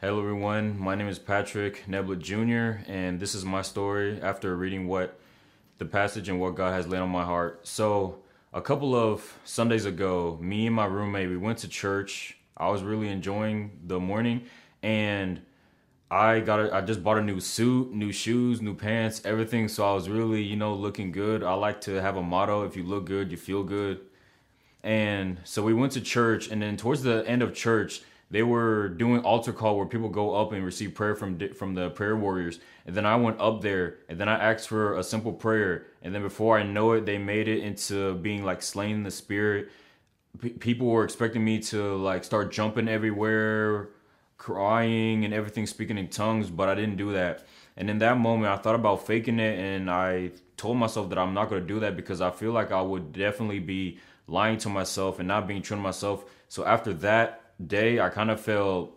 Hello, 0.00 0.18
everyone. 0.18 0.78
My 0.78 0.94
name 0.94 1.08
is 1.08 1.18
Patrick 1.18 1.84
Neblet 1.88 2.20
Jr., 2.20 2.84
and 2.90 3.18
this 3.18 3.34
is 3.34 3.44
my 3.44 3.62
story 3.62 4.20
after 4.20 4.54
reading 4.54 4.86
what 4.86 5.18
the 5.78 5.84
passage 5.84 6.28
and 6.28 6.40
what 6.40 6.54
God 6.54 6.72
has 6.72 6.86
laid 6.86 7.00
on 7.00 7.10
my 7.10 7.24
heart. 7.24 7.66
So, 7.66 8.20
a 8.52 8.60
couple 8.60 8.94
of 8.94 9.38
Sundays 9.44 9.84
ago, 9.84 10.38
me 10.40 10.66
and 10.66 10.76
my 10.76 10.86
roommate 10.86 11.28
we 11.28 11.36
went 11.36 11.58
to 11.58 11.68
church. 11.68 12.38
I 12.56 12.68
was 12.68 12.82
really 12.82 13.08
enjoying 13.08 13.80
the 13.84 13.98
morning, 13.98 14.44
and 14.82 15.40
I 16.10 16.38
got 16.38 16.60
a, 16.60 16.72
I 16.72 16.80
just 16.80 17.02
bought 17.02 17.18
a 17.18 17.22
new 17.22 17.40
suit, 17.40 17.92
new 17.92 18.12
shoes, 18.12 18.62
new 18.62 18.74
pants, 18.74 19.22
everything. 19.24 19.66
So 19.66 19.88
I 19.88 19.92
was 19.94 20.08
really, 20.08 20.42
you 20.42 20.54
know, 20.54 20.72
looking 20.74 21.10
good. 21.10 21.42
I 21.42 21.54
like 21.54 21.80
to 21.82 22.00
have 22.00 22.16
a 22.16 22.22
motto: 22.22 22.64
if 22.64 22.76
you 22.76 22.84
look 22.84 23.06
good, 23.06 23.32
you 23.32 23.36
feel 23.36 23.64
good. 23.64 24.00
And 24.84 25.40
so 25.44 25.62
we 25.62 25.74
went 25.74 25.92
to 25.92 26.00
church, 26.00 26.48
and 26.48 26.62
then 26.62 26.76
towards 26.76 27.02
the 27.02 27.26
end 27.26 27.42
of 27.42 27.54
church, 27.54 28.02
they 28.30 28.42
were 28.42 28.88
doing 28.88 29.20
altar 29.20 29.52
call 29.52 29.76
where 29.76 29.86
people 29.86 30.08
go 30.08 30.34
up 30.34 30.52
and 30.52 30.64
receive 30.64 30.94
prayer 30.94 31.14
from 31.14 31.38
from 31.54 31.74
the 31.74 31.90
prayer 31.90 32.16
warriors. 32.16 32.58
And 32.86 32.94
then 32.94 33.06
I 33.06 33.16
went 33.16 33.40
up 33.40 33.60
there, 33.60 33.98
and 34.08 34.18
then 34.18 34.28
I 34.28 34.52
asked 34.52 34.68
for 34.68 34.98
a 34.98 35.02
simple 35.02 35.32
prayer. 35.32 35.86
And 36.02 36.14
then 36.14 36.22
before 36.22 36.58
I 36.58 36.62
know 36.62 36.92
it, 36.92 37.06
they 37.06 37.18
made 37.18 37.48
it 37.48 37.62
into 37.62 38.14
being 38.16 38.44
like 38.44 38.62
slain 38.62 38.96
in 38.96 39.02
the 39.02 39.10
spirit. 39.10 39.70
P- 40.40 40.50
people 40.50 40.88
were 40.88 41.04
expecting 41.04 41.44
me 41.44 41.60
to 41.60 41.96
like 41.96 42.24
start 42.24 42.52
jumping 42.52 42.88
everywhere 42.88 43.90
crying 44.44 45.24
and 45.24 45.32
everything 45.32 45.66
speaking 45.66 45.96
in 45.96 46.08
tongues, 46.08 46.50
but 46.50 46.68
I 46.68 46.74
didn't 46.74 46.96
do 46.96 47.12
that. 47.12 47.46
And 47.76 47.88
in 47.88 47.98
that 48.00 48.18
moment, 48.18 48.52
I 48.52 48.56
thought 48.56 48.74
about 48.74 49.06
faking 49.06 49.38
it, 49.40 49.58
and 49.58 49.90
I 49.90 50.32
told 50.56 50.76
myself 50.76 51.08
that 51.08 51.18
I'm 51.18 51.32
not 51.32 51.48
going 51.48 51.62
to 51.62 51.66
do 51.66 51.80
that 51.80 51.96
because 51.96 52.20
I 52.20 52.30
feel 52.30 52.52
like 52.52 52.70
I 52.70 52.82
would 52.82 53.12
definitely 53.12 53.58
be 53.58 53.98
lying 54.26 54.58
to 54.58 54.68
myself 54.68 55.18
and 55.18 55.26
not 55.26 55.48
being 55.48 55.62
true 55.62 55.76
to 55.76 55.82
myself. 55.82 56.24
So 56.48 56.64
after 56.64 56.92
that 56.94 57.43
day, 57.66 58.00
I 58.00 58.08
kind 58.08 58.30
of 58.30 58.40
felt 58.40 58.92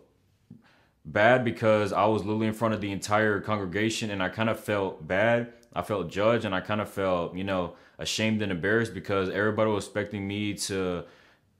bad 1.04 1.44
because 1.44 1.92
I 1.92 2.04
was 2.06 2.24
literally 2.24 2.46
in 2.46 2.52
front 2.52 2.74
of 2.74 2.80
the 2.80 2.92
entire 2.92 3.40
congregation, 3.40 4.10
and 4.10 4.22
I 4.22 4.28
kind 4.28 4.50
of 4.50 4.60
felt 4.60 5.06
bad. 5.06 5.52
I 5.74 5.82
felt 5.82 6.10
judged, 6.10 6.44
and 6.44 6.54
I 6.54 6.60
kind 6.60 6.80
of 6.80 6.88
felt, 6.88 7.36
you 7.36 7.44
know, 7.44 7.74
ashamed 7.98 8.42
and 8.42 8.52
embarrassed 8.52 8.94
because 8.94 9.28
everybody 9.30 9.70
was 9.70 9.84
expecting 9.84 10.26
me 10.26 10.54
to 10.54 11.04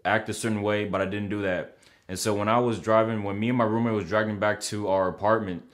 act 0.05 0.29
a 0.29 0.35
certain 0.35 0.63
way, 0.63 0.85
but 0.85 1.01
I 1.01 1.05
didn't 1.05 1.29
do 1.29 1.43
that. 1.43 1.79
And 2.09 2.19
so 2.19 2.35
when 2.35 2.49
I 2.49 2.59
was 2.59 2.79
driving, 2.79 3.23
when 3.23 3.39
me 3.39 3.51
and 3.51 3.59
my 3.59 3.65
roommate 3.65 3.93
was 3.93 4.09
driving 4.09 4.39
back 4.39 4.61
to 4.63 4.89
our 4.89 5.09
apartment, 5.09 5.65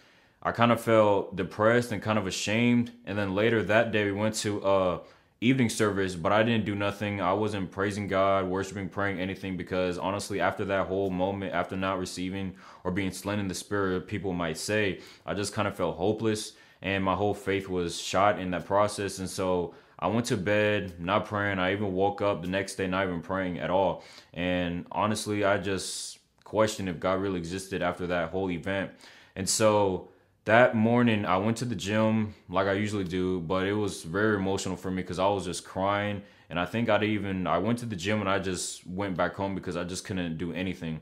I 0.43 0.53
kind 0.53 0.73
of 0.73 0.81
felt 0.81 1.37
depressed 1.37 1.93
and 1.93 2.03
kind 2.03 2.19
of 2.19 2.27
ashamed. 2.27 2.93
And 3.07 3.17
then 3.17 3.35
later 3.35 3.63
that 3.63 3.93
day, 3.93 4.05
we 4.05 4.13
went 4.13 4.35
to 4.37 4.65
uh, 4.65 4.99
evening 5.41 5.69
service, 5.69 6.15
but 6.15 6.33
I 6.33 6.43
didn't 6.43 6.65
do 6.65 6.75
nothing. 6.75 7.21
I 7.21 7.33
wasn't 7.33 7.71
praising 7.71 8.09
God, 8.09 8.47
worshiping, 8.47 8.89
praying, 8.89 9.21
anything 9.21 9.57
because 9.57 9.99
honestly, 9.99 10.41
after 10.41 10.65
that 10.67 10.87
whole 10.87 11.11
moment, 11.11 11.55
after 11.55 11.77
not 11.77 11.99
receiving 11.99 12.55
or 12.83 12.91
being 12.91 13.13
slain 13.13 13.39
in 13.39 13.49
the 13.49 13.55
spirit, 13.55 14.07
people 14.07 14.33
might 14.33 14.57
say, 14.57 15.01
I 15.27 15.35
just 15.35 15.53
kind 15.53 15.69
of 15.69 15.77
felt 15.77 15.97
hopeless 15.97 16.53
and 16.83 17.03
my 17.03 17.15
whole 17.15 17.35
faith 17.35 17.69
was 17.69 18.01
shot 18.01 18.39
in 18.39 18.51
that 18.53 18.67
process. 18.67 19.19
And 19.19 19.29
so 19.29 19.75
I 19.99 20.07
went 20.07 20.27
to 20.27 20.37
bed 20.37 21.01
not 21.01 21.27
praying. 21.27 21.59
I 21.59 21.73
even 21.73 21.93
woke 21.93 22.21
up 22.21 22.43
the 22.43 22.49
next 22.49 22.77
day 22.77 22.87
not 22.87 23.07
even 23.07 23.23
praying 23.23 23.59
at 23.59 23.71
all. 23.71 24.05
And 24.33 24.87
honestly, 24.93 25.45
I 25.45 25.59
just 25.59 26.19
questioned 26.45 26.89
if 26.89 27.01
God 27.01 27.21
really 27.21 27.39
existed 27.39 27.83
after 27.83 28.07
that 28.09 28.31
whole 28.31 28.51
event. 28.51 28.91
And 29.35 29.49
so 29.49 30.09
that 30.45 30.75
morning 30.75 31.25
I 31.25 31.39
went 31.39 31.57
to 31.59 31.65
the 31.65 31.75
gym 31.75 32.35
like 32.49 32.67
I 32.67 32.75
usually 32.75 33.05
do, 33.05 33.41
but 33.41 33.67
it 33.67 33.73
was 33.73 34.03
very 34.03 34.37
emotional 34.37 34.77
for 34.77 34.91
me 34.91 35.03
because 35.03 35.19
I 35.19 35.27
was 35.29 35.45
just 35.45 35.65
crying. 35.65 36.23
And 36.51 36.61
I 36.61 36.67
think 36.67 36.91
I'd 36.91 37.03
even 37.03 37.47
I 37.47 37.59
went 37.59 37.79
to 37.79 37.87
the 37.87 37.97
gym 37.97 38.21
and 38.21 38.29
I 38.29 38.39
just 38.39 38.87
went 38.87 39.17
back 39.17 39.35
home 39.35 39.55
because 39.55 39.77
I 39.77 39.85
just 39.85 40.05
couldn't 40.05 40.37
do 40.37 40.53
anything. 40.53 41.01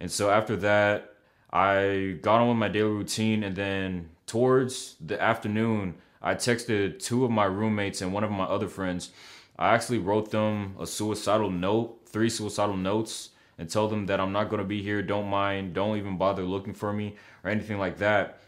And 0.00 0.10
so 0.10 0.30
after 0.30 0.56
that, 0.56 1.14
I 1.52 2.18
got 2.22 2.40
on 2.40 2.48
with 2.48 2.56
my 2.56 2.68
daily 2.68 2.90
routine 2.90 3.42
and 3.42 3.54
then 3.54 4.08
towards 4.26 4.96
the 5.04 5.20
afternoon, 5.20 5.94
I 6.22 6.34
texted 6.34 7.02
two 7.02 7.24
of 7.24 7.30
my 7.30 7.44
roommates 7.44 8.00
and 8.00 8.12
one 8.12 8.24
of 8.24 8.30
my 8.30 8.44
other 8.44 8.68
friends. 8.68 9.10
I 9.58 9.74
actually 9.74 9.98
wrote 9.98 10.30
them 10.30 10.76
a 10.80 10.86
suicidal 10.86 11.50
note, 11.50 12.00
three 12.06 12.30
suicidal 12.30 12.76
notes, 12.76 13.30
and 13.58 13.68
told 13.68 13.90
them 13.90 14.06
that 14.06 14.20
I'm 14.20 14.32
not 14.32 14.48
going 14.48 14.62
to 14.62 14.66
be 14.66 14.82
here. 14.82 15.02
Don't 15.02 15.28
mind. 15.28 15.74
Don't 15.74 15.98
even 15.98 16.16
bother 16.16 16.42
looking 16.42 16.74
for 16.74 16.92
me 16.92 17.16
or 17.44 17.50
anything 17.50 17.78
like 17.78 17.98
that 17.98 18.40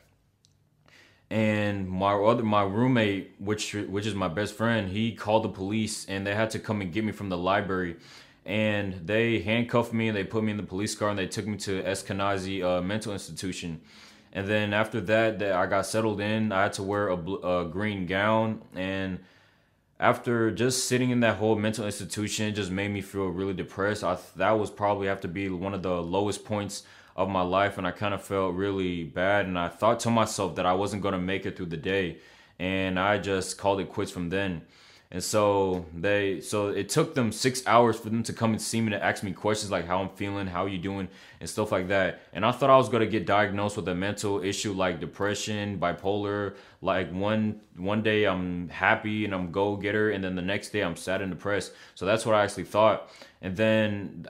and 1.30 1.88
my 1.88 2.12
other 2.12 2.42
my 2.42 2.62
roommate 2.62 3.32
which 3.38 3.72
which 3.72 4.04
is 4.04 4.14
my 4.14 4.26
best 4.26 4.54
friend 4.54 4.88
he 4.88 5.12
called 5.12 5.44
the 5.44 5.48
police 5.48 6.04
and 6.06 6.26
they 6.26 6.34
had 6.34 6.50
to 6.50 6.58
come 6.58 6.80
and 6.80 6.92
get 6.92 7.04
me 7.04 7.12
from 7.12 7.28
the 7.28 7.38
library. 7.38 7.96
And 8.44 9.06
they 9.06 9.40
handcuffed 9.40 9.92
me 9.92 10.08
and 10.08 10.16
they 10.16 10.24
put 10.24 10.42
me 10.42 10.50
in 10.50 10.56
the 10.56 10.64
police 10.64 10.94
car 10.94 11.10
and 11.10 11.18
they 11.18 11.26
took 11.26 11.46
me 11.46 11.56
to 11.58 11.82
Eskenazi 11.82 12.64
uh, 12.64 12.80
mental 12.80 13.12
institution. 13.12 13.80
And 14.32 14.48
then 14.48 14.72
after 14.72 15.00
that 15.02 15.38
that 15.38 15.52
I 15.52 15.66
got 15.66 15.86
settled 15.86 16.20
in 16.20 16.50
I 16.50 16.64
had 16.64 16.72
to 16.74 16.82
wear 16.82 17.08
a, 17.08 17.14
a 17.14 17.64
green 17.66 18.06
gown. 18.06 18.62
And 18.74 19.20
after 20.00 20.50
just 20.50 20.88
sitting 20.88 21.10
in 21.10 21.20
that 21.20 21.36
whole 21.36 21.54
mental 21.54 21.84
institution 21.84 22.46
it 22.46 22.52
just 22.52 22.72
made 22.72 22.90
me 22.90 23.02
feel 23.02 23.28
really 23.28 23.54
depressed. 23.54 24.02
I 24.02 24.18
that 24.34 24.52
was 24.52 24.70
probably 24.70 25.06
have 25.06 25.20
to 25.20 25.28
be 25.28 25.48
one 25.48 25.74
of 25.74 25.82
the 25.82 26.02
lowest 26.02 26.44
points 26.44 26.82
of 27.16 27.28
my 27.28 27.42
life 27.42 27.78
and 27.78 27.86
I 27.86 27.90
kind 27.90 28.14
of 28.14 28.22
felt 28.22 28.54
really 28.54 29.04
bad 29.04 29.46
and 29.46 29.58
I 29.58 29.68
thought 29.68 30.00
to 30.00 30.10
myself 30.10 30.56
that 30.56 30.66
I 30.66 30.72
wasn't 30.72 31.02
going 31.02 31.12
to 31.12 31.20
make 31.20 31.46
it 31.46 31.56
through 31.56 31.66
the 31.66 31.76
day 31.76 32.18
and 32.58 32.98
I 32.98 33.18
just 33.18 33.58
called 33.58 33.80
it 33.80 33.88
quits 33.88 34.10
from 34.10 34.28
then. 34.28 34.62
And 35.12 35.24
so 35.24 35.86
they 35.92 36.40
so 36.40 36.68
it 36.68 36.88
took 36.88 37.16
them 37.16 37.32
6 37.32 37.66
hours 37.66 37.98
for 37.98 38.10
them 38.10 38.22
to 38.22 38.32
come 38.32 38.52
and 38.52 38.62
see 38.62 38.80
me 38.80 38.90
to 38.90 39.04
ask 39.04 39.24
me 39.24 39.32
questions 39.32 39.68
like 39.68 39.84
how 39.84 40.00
I'm 40.00 40.10
feeling, 40.10 40.46
how 40.46 40.66
you 40.66 40.78
doing 40.78 41.08
and 41.40 41.50
stuff 41.50 41.72
like 41.72 41.88
that. 41.88 42.20
And 42.32 42.46
I 42.46 42.52
thought 42.52 42.70
I 42.70 42.76
was 42.76 42.88
going 42.88 43.00
to 43.00 43.08
get 43.08 43.26
diagnosed 43.26 43.76
with 43.76 43.88
a 43.88 43.94
mental 43.94 44.40
issue 44.40 44.72
like 44.72 45.00
depression, 45.00 45.80
bipolar, 45.80 46.54
like 46.80 47.10
one 47.10 47.60
one 47.76 48.02
day 48.04 48.24
I'm 48.24 48.68
happy 48.68 49.24
and 49.24 49.34
I'm 49.34 49.50
go-getter 49.50 50.10
and 50.10 50.22
then 50.22 50.36
the 50.36 50.42
next 50.42 50.68
day 50.68 50.82
I'm 50.82 50.94
sad 50.94 51.22
and 51.22 51.32
depressed. 51.32 51.72
So 51.96 52.06
that's 52.06 52.24
what 52.24 52.36
I 52.36 52.44
actually 52.44 52.64
thought. 52.64 53.10
And 53.42 53.56
then 53.56 54.28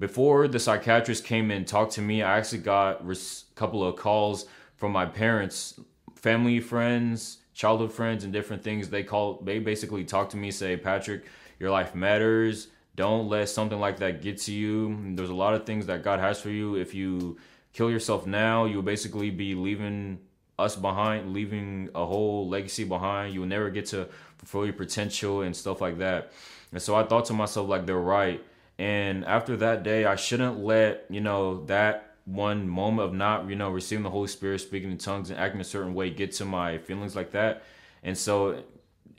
before 0.00 0.48
the 0.48 0.58
psychiatrist 0.58 1.24
came 1.24 1.50
and 1.50 1.66
talked 1.66 1.92
to 1.92 2.00
me, 2.00 2.22
I 2.22 2.38
actually 2.38 2.62
got 2.62 3.02
a 3.02 3.16
couple 3.54 3.86
of 3.86 3.96
calls 3.96 4.46
from 4.76 4.92
my 4.92 5.04
parents, 5.04 5.78
family, 6.16 6.58
friends, 6.58 7.36
childhood 7.52 7.92
friends, 7.92 8.24
and 8.24 8.32
different 8.32 8.64
things. 8.64 8.88
They 8.88 9.02
call, 9.02 9.42
they 9.42 9.58
basically 9.58 10.04
talk 10.04 10.30
to 10.30 10.38
me, 10.38 10.50
say, 10.50 10.78
Patrick, 10.78 11.26
your 11.58 11.70
life 11.70 11.94
matters. 11.94 12.68
Don't 12.96 13.28
let 13.28 13.50
something 13.50 13.78
like 13.78 13.98
that 13.98 14.22
get 14.22 14.38
to 14.42 14.52
you. 14.52 14.98
There's 15.14 15.28
a 15.28 15.34
lot 15.34 15.52
of 15.52 15.66
things 15.66 15.84
that 15.86 16.02
God 16.02 16.18
has 16.18 16.40
for 16.40 16.48
you. 16.48 16.76
If 16.76 16.94
you 16.94 17.36
kill 17.74 17.90
yourself 17.90 18.26
now, 18.26 18.64
you'll 18.64 18.82
basically 18.82 19.30
be 19.30 19.54
leaving 19.54 20.18
us 20.58 20.76
behind, 20.76 21.34
leaving 21.34 21.90
a 21.94 22.06
whole 22.06 22.48
legacy 22.48 22.84
behind. 22.84 23.34
You 23.34 23.40
will 23.40 23.48
never 23.48 23.68
get 23.68 23.84
to 23.86 24.08
fulfill 24.38 24.64
your 24.64 24.74
potential 24.74 25.42
and 25.42 25.54
stuff 25.54 25.82
like 25.82 25.98
that. 25.98 26.32
And 26.72 26.80
so 26.80 26.94
I 26.94 27.04
thought 27.04 27.26
to 27.26 27.34
myself, 27.34 27.68
like, 27.68 27.84
they're 27.84 27.98
right. 27.98 28.42
And 28.80 29.26
after 29.26 29.58
that 29.58 29.82
day, 29.82 30.06
I 30.06 30.16
shouldn't 30.16 30.60
let, 30.60 31.04
you 31.10 31.20
know, 31.20 31.66
that 31.66 32.14
one 32.24 32.66
moment 32.66 33.10
of 33.10 33.14
not, 33.14 33.46
you 33.50 33.54
know, 33.54 33.68
receiving 33.68 34.04
the 34.04 34.08
Holy 34.08 34.26
Spirit, 34.26 34.62
speaking 34.62 34.90
in 34.90 34.96
tongues 34.96 35.28
and 35.28 35.38
acting 35.38 35.60
a 35.60 35.64
certain 35.64 35.92
way 35.92 36.08
get 36.08 36.32
to 36.36 36.46
my 36.46 36.78
feelings 36.78 37.14
like 37.14 37.32
that. 37.32 37.62
And 38.02 38.16
so 38.16 38.64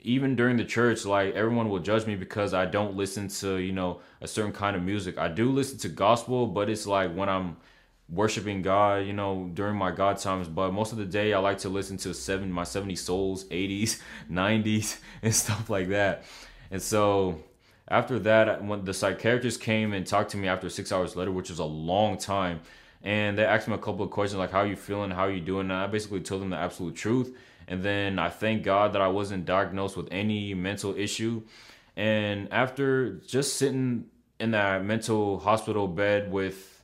even 0.00 0.34
during 0.34 0.56
the 0.56 0.64
church, 0.64 1.04
like 1.04 1.36
everyone 1.36 1.68
will 1.68 1.78
judge 1.78 2.06
me 2.06 2.16
because 2.16 2.54
I 2.54 2.66
don't 2.66 2.96
listen 2.96 3.28
to, 3.28 3.58
you 3.58 3.70
know, 3.70 4.00
a 4.20 4.26
certain 4.26 4.50
kind 4.50 4.74
of 4.74 4.82
music. 4.82 5.16
I 5.16 5.28
do 5.28 5.52
listen 5.52 5.78
to 5.78 5.88
gospel, 5.88 6.48
but 6.48 6.68
it's 6.68 6.84
like 6.84 7.14
when 7.14 7.28
I'm 7.28 7.56
worshiping 8.08 8.62
God, 8.62 9.06
you 9.06 9.12
know, 9.12 9.48
during 9.54 9.76
my 9.76 9.92
God 9.92 10.18
times. 10.18 10.48
But 10.48 10.72
most 10.72 10.90
of 10.90 10.98
the 10.98 11.04
day, 11.04 11.34
I 11.34 11.38
like 11.38 11.58
to 11.58 11.68
listen 11.68 11.98
to 11.98 12.12
seven 12.14 12.50
my 12.50 12.64
70 12.64 12.96
souls, 12.96 13.44
80s, 13.44 14.00
90s, 14.28 14.98
and 15.22 15.32
stuff 15.32 15.70
like 15.70 15.90
that. 15.90 16.24
And 16.72 16.82
so 16.82 17.38
after 17.88 18.18
that, 18.20 18.64
when 18.64 18.84
the 18.84 18.94
psychiatrist 18.94 19.60
came 19.60 19.92
and 19.92 20.06
talked 20.06 20.30
to 20.30 20.36
me 20.36 20.48
after 20.48 20.68
six 20.68 20.92
hours 20.92 21.16
later, 21.16 21.32
which 21.32 21.50
was 21.50 21.58
a 21.58 21.64
long 21.64 22.16
time, 22.16 22.60
and 23.02 23.36
they 23.36 23.44
asked 23.44 23.68
me 23.68 23.74
a 23.74 23.78
couple 23.78 24.04
of 24.04 24.10
questions 24.10 24.38
like, 24.38 24.52
"How 24.52 24.60
are 24.60 24.66
you 24.66 24.76
feeling? 24.76 25.10
How 25.10 25.22
are 25.22 25.30
you 25.30 25.40
doing?" 25.40 25.70
And 25.70 25.72
I 25.72 25.86
basically 25.88 26.20
told 26.20 26.42
them 26.42 26.50
the 26.50 26.56
absolute 26.56 26.94
truth. 26.94 27.36
And 27.68 27.82
then 27.82 28.18
I 28.18 28.28
thank 28.28 28.62
God 28.62 28.92
that 28.92 29.02
I 29.02 29.08
wasn't 29.08 29.44
diagnosed 29.44 29.96
with 29.96 30.08
any 30.10 30.54
mental 30.54 30.96
issue. 30.96 31.42
And 31.96 32.52
after 32.52 33.14
just 33.26 33.56
sitting 33.56 34.06
in 34.38 34.52
that 34.52 34.84
mental 34.84 35.38
hospital 35.38 35.86
bed 35.88 36.30
with 36.32 36.82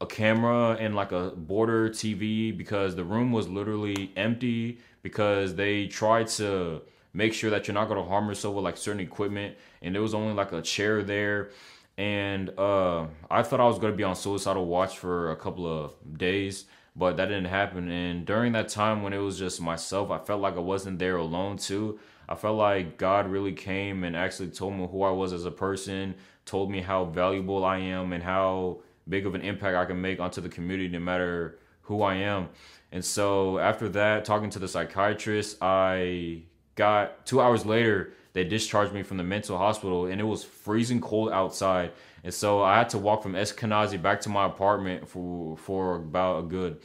a 0.00 0.06
camera 0.06 0.76
and 0.78 0.94
like 0.94 1.12
a 1.12 1.30
border 1.30 1.88
TV 1.88 2.56
because 2.56 2.94
the 2.94 3.04
room 3.04 3.32
was 3.32 3.48
literally 3.48 4.12
empty 4.16 4.78
because 5.02 5.54
they 5.54 5.86
tried 5.86 6.28
to 6.28 6.82
make 7.14 7.32
sure 7.32 7.50
that 7.50 7.66
you're 7.66 7.74
not 7.74 7.88
going 7.88 8.02
to 8.02 8.08
harm 8.08 8.28
yourself 8.28 8.54
with 8.54 8.64
like 8.64 8.76
certain 8.76 9.00
equipment 9.00 9.56
and 9.86 9.94
there 9.94 10.02
was 10.02 10.14
only 10.14 10.34
like 10.34 10.52
a 10.52 10.60
chair 10.60 11.02
there. 11.02 11.50
And 11.96 12.50
uh, 12.58 13.06
i 13.30 13.42
thought 13.42 13.58
i 13.58 13.64
was 13.64 13.78
to 13.78 13.90
be 13.92 14.04
on 14.04 14.14
suicidal 14.14 14.66
watch 14.66 14.98
for 14.98 15.30
a 15.30 15.36
couple 15.36 15.66
of 15.66 15.94
days 16.18 16.66
but 16.98 17.18
that 17.18 17.26
didn't 17.26 17.46
happen. 17.46 17.90
And 17.90 18.24
during 18.24 18.52
that 18.52 18.68
time 18.70 19.02
when 19.02 19.12
it 19.12 19.18
was 19.18 19.38
just 19.38 19.62
myself 19.62 20.10
i 20.10 20.18
felt 20.18 20.42
like 20.42 20.56
i 20.56 20.60
wasn't 20.60 20.98
there 20.98 21.16
alone 21.16 21.56
too. 21.56 21.98
I 22.28 22.34
felt 22.34 22.58
like 22.58 22.98
god 22.98 23.30
really 23.30 23.52
came 23.54 24.04
and 24.04 24.14
actually 24.14 24.48
told 24.48 24.74
me 24.74 24.86
who 24.90 25.04
i 25.04 25.10
was 25.10 25.32
as 25.32 25.46
a 25.46 25.50
person 25.50 26.16
told 26.44 26.70
me 26.70 26.82
how 26.82 27.06
valuable 27.06 27.64
i 27.64 27.78
am 27.78 28.12
and 28.12 28.22
how 28.22 28.80
big 29.08 29.24
of 29.24 29.34
an 29.34 29.40
impact 29.40 29.76
i 29.76 29.84
can 29.86 30.00
make 30.00 30.20
onto 30.20 30.42
the 30.42 30.50
community 30.50 30.88
no 30.88 31.00
matter 31.00 31.58
who 31.82 32.02
i 32.02 32.14
am. 32.16 32.48
And 32.92 33.04
so 33.04 33.58
after 33.58 33.88
that 33.90 34.26
talking 34.26 34.50
to 34.50 34.58
the 34.58 34.68
psychiatrist 34.68 35.56
i 35.62 36.42
got 36.74 37.24
two 37.24 37.40
hours 37.40 37.64
later 37.64 38.12
they 38.36 38.44
discharged 38.44 38.92
me 38.92 39.02
from 39.02 39.16
the 39.16 39.24
mental 39.24 39.56
hospital 39.56 40.04
and 40.04 40.20
it 40.20 40.24
was 40.24 40.44
freezing 40.44 41.00
cold 41.00 41.32
outside. 41.32 41.92
And 42.22 42.34
so 42.34 42.62
i 42.62 42.76
had 42.76 42.90
to 42.90 42.98
walk 42.98 43.22
from 43.22 43.32
eskenazi 43.32 44.00
back 44.00 44.20
to 44.22 44.28
my 44.28 44.44
apartment 44.44 45.08
for 45.08 45.56
for 45.56 45.96
about 45.96 46.40
a 46.40 46.42
good 46.42 46.82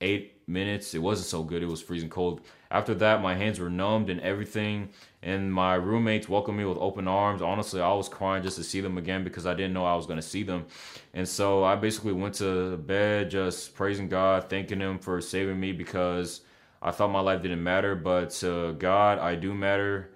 eight 0.00 0.48
minutes. 0.48 0.94
It 0.94 1.00
wasn't 1.00 1.26
so 1.26 1.42
good. 1.42 1.62
It 1.62 1.66
was 1.66 1.82
freezing 1.82 2.08
cold. 2.08 2.40
After 2.70 2.94
that 2.94 3.20
my 3.20 3.34
hands 3.34 3.60
were 3.60 3.68
numbed 3.68 4.08
and 4.08 4.18
everything 4.22 4.88
and 5.22 5.52
my 5.52 5.74
roommates 5.74 6.26
welcomed 6.26 6.56
me 6.56 6.64
with 6.64 6.78
open 6.78 7.06
arms. 7.06 7.42
Honestly 7.42 7.82
i 7.82 7.92
was 7.92 8.08
crying 8.08 8.42
just 8.42 8.56
to 8.56 8.64
see 8.64 8.80
them 8.80 8.96
again 8.96 9.24
because 9.24 9.44
i 9.44 9.52
didn't 9.52 9.74
know 9.74 9.84
i 9.84 9.94
was 9.94 10.06
going 10.06 10.22
to 10.24 10.26
see 10.34 10.42
them. 10.42 10.64
And 11.12 11.28
so 11.28 11.64
i 11.64 11.76
basically 11.76 12.14
went 12.14 12.36
to 12.36 12.78
bed 12.78 13.30
just 13.30 13.74
praising 13.74 14.08
god 14.08 14.48
thanking 14.48 14.80
him 14.80 14.98
for 14.98 15.20
saving 15.20 15.60
me 15.60 15.72
because 15.72 16.40
I 16.80 16.90
thought 16.90 17.10
my 17.10 17.20
life 17.20 17.40
didn't 17.40 17.62
matter, 17.62 17.94
but 17.94 18.28
to 18.40 18.74
God, 18.74 19.18
I 19.18 19.36
do 19.36 19.54
matter. 19.54 20.13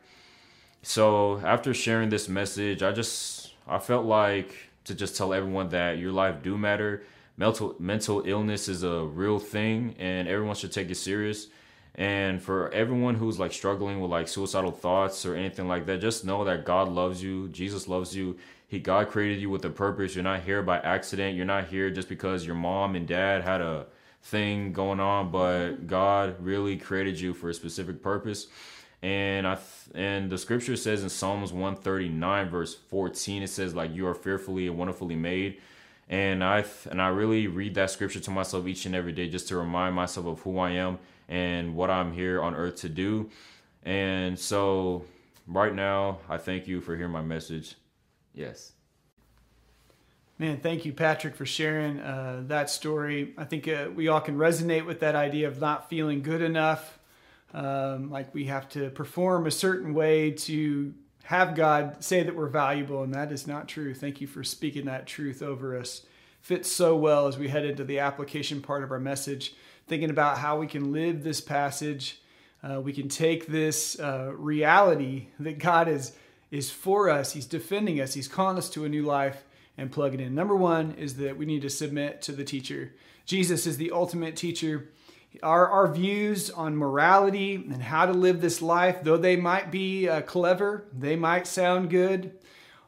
So 0.89 1.39
after 1.45 1.75
sharing 1.75 2.09
this 2.09 2.31
message, 2.31 2.83
I 2.83 2.93
just 2.93 3.53
I 3.67 3.79
felt 3.79 4.07
like 4.07 4.55
to 4.85 4.95
just 4.95 5.19
tell 5.19 5.35
everyone 5.35 5.69
that 5.69 5.99
your 5.99 6.13
life 6.13 6.43
do 6.43 6.57
matter. 6.57 7.03
Mental 7.37 7.77
mental 7.79 8.23
illness 8.25 8.69
is 8.69 8.85
a 8.85 9.05
real 9.05 9.39
thing, 9.39 9.95
and 9.99 10.27
everyone 10.27 10.55
should 10.57 10.73
take 10.73 10.89
it 10.89 10.95
serious. 10.95 11.49
And 11.97 12.41
for 12.41 12.73
everyone 12.73 13.17
who's 13.17 13.39
like 13.39 13.53
struggling 13.53 14.01
with 14.01 14.11
like 14.11 14.29
suicidal 14.29 14.71
thoughts 14.71 15.27
or 15.27 15.35
anything 15.35 15.69
like 15.69 15.85
that, 15.85 16.01
just 16.01 16.25
know 16.25 16.43
that 16.45 16.65
God 16.65 16.89
loves 16.89 17.23
you. 17.23 17.49
Jesus 17.49 17.87
loves 17.87 18.17
you. 18.17 18.39
He 18.67 18.79
God 18.79 19.11
created 19.11 19.43
you 19.43 19.51
with 19.51 19.67
a 19.67 19.71
purpose. 19.71 20.15
You're 20.15 20.25
not 20.25 20.41
here 20.41 20.63
by 20.63 20.79
accident. 20.79 21.37
You're 21.37 21.45
not 21.45 21.67
here 21.67 21.91
just 21.91 22.09
because 22.09 22.47
your 22.47 22.55
mom 22.55 22.97
and 22.97 23.07
dad 23.07 23.43
had 23.43 23.61
a 23.61 23.89
thing 24.23 24.73
going 24.73 25.01
on, 25.01 25.31
but 25.31 25.87
God 25.87 26.37
really 26.41 26.79
created 26.79 27.21
you 27.21 27.35
for 27.35 27.51
a 27.51 27.55
specific 27.55 28.03
purpose. 28.03 28.47
And 29.03 29.47
I 29.47 29.55
th- 29.55 29.95
and 29.95 30.31
the 30.31 30.39
scripture 30.39 30.77
says 30.77 31.03
in 31.03 31.09
Psalms 31.09 31.53
139 31.53 32.49
verse 32.49 32.75
14 32.75 33.45
it 33.45 33.49
says 33.49 33.75
like 33.75 33.95
you 33.95 34.07
are 34.09 34.15
fearfully 34.15 34.67
and 34.67 34.77
wonderfully 34.77 35.17
made. 35.17 35.61
And 36.09 36.43
I 36.43 36.63
th- 36.63 36.87
and 36.91 37.01
I 37.01 37.09
really 37.09 37.47
read 37.47 37.75
that 37.75 37.91
scripture 37.91 38.21
to 38.21 38.31
myself 38.31 38.67
each 38.67 38.87
and 38.87 38.95
every 38.95 39.13
day 39.13 39.29
just 39.29 39.49
to 39.49 39.57
remind 39.57 39.95
myself 39.95 40.27
of 40.27 40.41
who 40.41 40.59
I 40.59 40.71
am 40.71 40.99
and 41.29 41.77
what 41.77 41.91
I'm 41.91 42.13
here 42.13 42.43
on 42.43 42.55
earth 42.55 42.77
to 42.77 42.89
do. 42.89 43.31
And 43.85 44.39
so 44.39 45.05
right 45.47 45.75
now, 45.75 46.19
I 46.29 46.39
thank 46.39 46.67
you 46.67 46.81
for 46.81 46.97
hearing 46.97 47.13
my 47.13 47.23
message. 47.23 47.77
Yes. 48.35 48.73
Man, 50.39 50.59
thank 50.59 50.85
you, 50.85 50.93
Patrick, 50.93 51.35
for 51.35 51.45
sharing 51.45 51.99
uh, 51.99 52.45
that 52.47 52.71
story. 52.71 53.35
I 53.37 53.45
think 53.45 53.67
uh, 53.67 53.89
we 53.93 54.07
all 54.07 54.21
can 54.21 54.37
resonate 54.37 54.87
with 54.87 55.01
that 55.01 55.17
idea 55.17 55.49
of 55.49 55.61
not 55.61 55.89
feeling 55.89 56.23
good 56.23 56.43
enough, 56.43 56.98
um, 57.55 58.11
like 58.11 58.35
we 58.35 58.45
have 58.45 58.69
to 58.71 58.91
perform 58.91 59.47
a 59.47 59.51
certain 59.51 59.95
way 59.95 60.33
to 60.33 60.95
have 61.25 61.55
God 61.55 62.03
say 62.03 62.23
that 62.23 62.35
we're 62.35 62.49
valuable, 62.49 63.03
and 63.03 63.15
that 63.15 63.33
is 63.33 63.47
not 63.47 63.69
true. 63.69 63.95
Thank 63.95 64.21
you 64.21 64.27
for 64.27 64.43
speaking 64.43 64.87
that 64.87 65.07
truth 65.07 65.43
over 65.43 65.77
us. 65.77 66.07
Fits 66.41 66.71
so 66.71 66.97
well 66.97 67.27
as 67.27 67.37
we 67.37 67.49
head 67.49 67.65
into 67.65 67.85
the 67.85 67.99
application 67.99 68.63
part 68.63 68.83
of 68.83 68.91
our 68.91 69.01
message, 69.01 69.55
thinking 69.87 70.11
about 70.11 70.39
how 70.39 70.59
we 70.59 70.67
can 70.67 70.93
live 70.93 71.23
this 71.23 71.41
passage. 71.41 72.21
Uh, 72.63 72.81
we 72.81 72.93
can 72.93 73.09
take 73.09 73.47
this 73.47 73.99
uh, 74.01 74.33
reality 74.37 75.29
that 75.39 75.59
God 75.59 75.89
is 75.89 76.13
is 76.51 76.71
for 76.71 77.11
us. 77.11 77.33
He's 77.33 77.47
defending 77.47 78.01
us. 78.01 78.15
He's 78.15 78.29
calling 78.29 78.57
us 78.57 78.71
to 78.71 78.85
a 78.85 78.89
new 78.89 79.05
life 79.05 79.45
and 79.77 79.93
plug 79.93 80.15
it 80.15 80.21
in. 80.21 80.35
Number 80.35 80.57
one 80.57 80.93
is 80.93 81.17
that 81.17 81.37
we 81.37 81.47
need 81.47 81.63
to 81.63 81.71
submit 81.71 82.23
to 82.23 82.33
the 82.33 82.45
teacher. 82.45 82.95
Jesus 83.27 83.67
is 83.67 83.77
the 83.77 83.91
ultimate 83.91 84.35
teacher. 84.35 84.89
Our, 85.43 85.69
our 85.69 85.93
views 85.93 86.51
on 86.51 86.77
morality 86.77 87.55
and 87.55 87.83
how 87.83 88.07
to 88.07 88.13
live 88.13 88.41
this 88.41 88.61
life, 88.61 89.05
though 89.05 89.17
they 89.17 89.37
might 89.37 89.71
be 89.71 90.09
uh, 90.09 90.23
clever, 90.23 90.85
they 90.97 91.17
might 91.17 91.47
sound 91.47 91.91
good, 91.91 92.33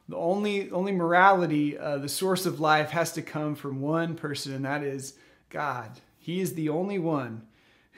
the 0.08 0.16
only, 0.16 0.70
only 0.72 0.90
morality, 0.90 1.78
uh, 1.78 1.98
the 1.98 2.08
source 2.08 2.44
of 2.44 2.58
life, 2.58 2.90
has 2.90 3.12
to 3.12 3.22
come 3.22 3.54
from 3.54 3.80
one 3.80 4.16
person, 4.16 4.52
and 4.52 4.64
that 4.64 4.82
is 4.82 5.14
God. 5.50 6.00
He 6.18 6.40
is 6.40 6.54
the 6.54 6.68
only 6.68 6.98
one 6.98 7.42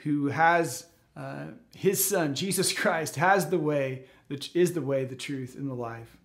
who 0.03 0.27
has 0.27 0.85
uh, 1.15 1.45
his 1.75 2.03
son, 2.03 2.35
Jesus 2.35 2.71
Christ, 2.73 3.15
has 3.15 3.49
the 3.49 3.57
way, 3.57 4.03
which 4.27 4.55
is 4.55 4.73
the 4.73 4.81
way, 4.81 5.05
the 5.05 5.15
truth, 5.15 5.55
and 5.55 5.69
the 5.69 5.73
life. 5.73 6.17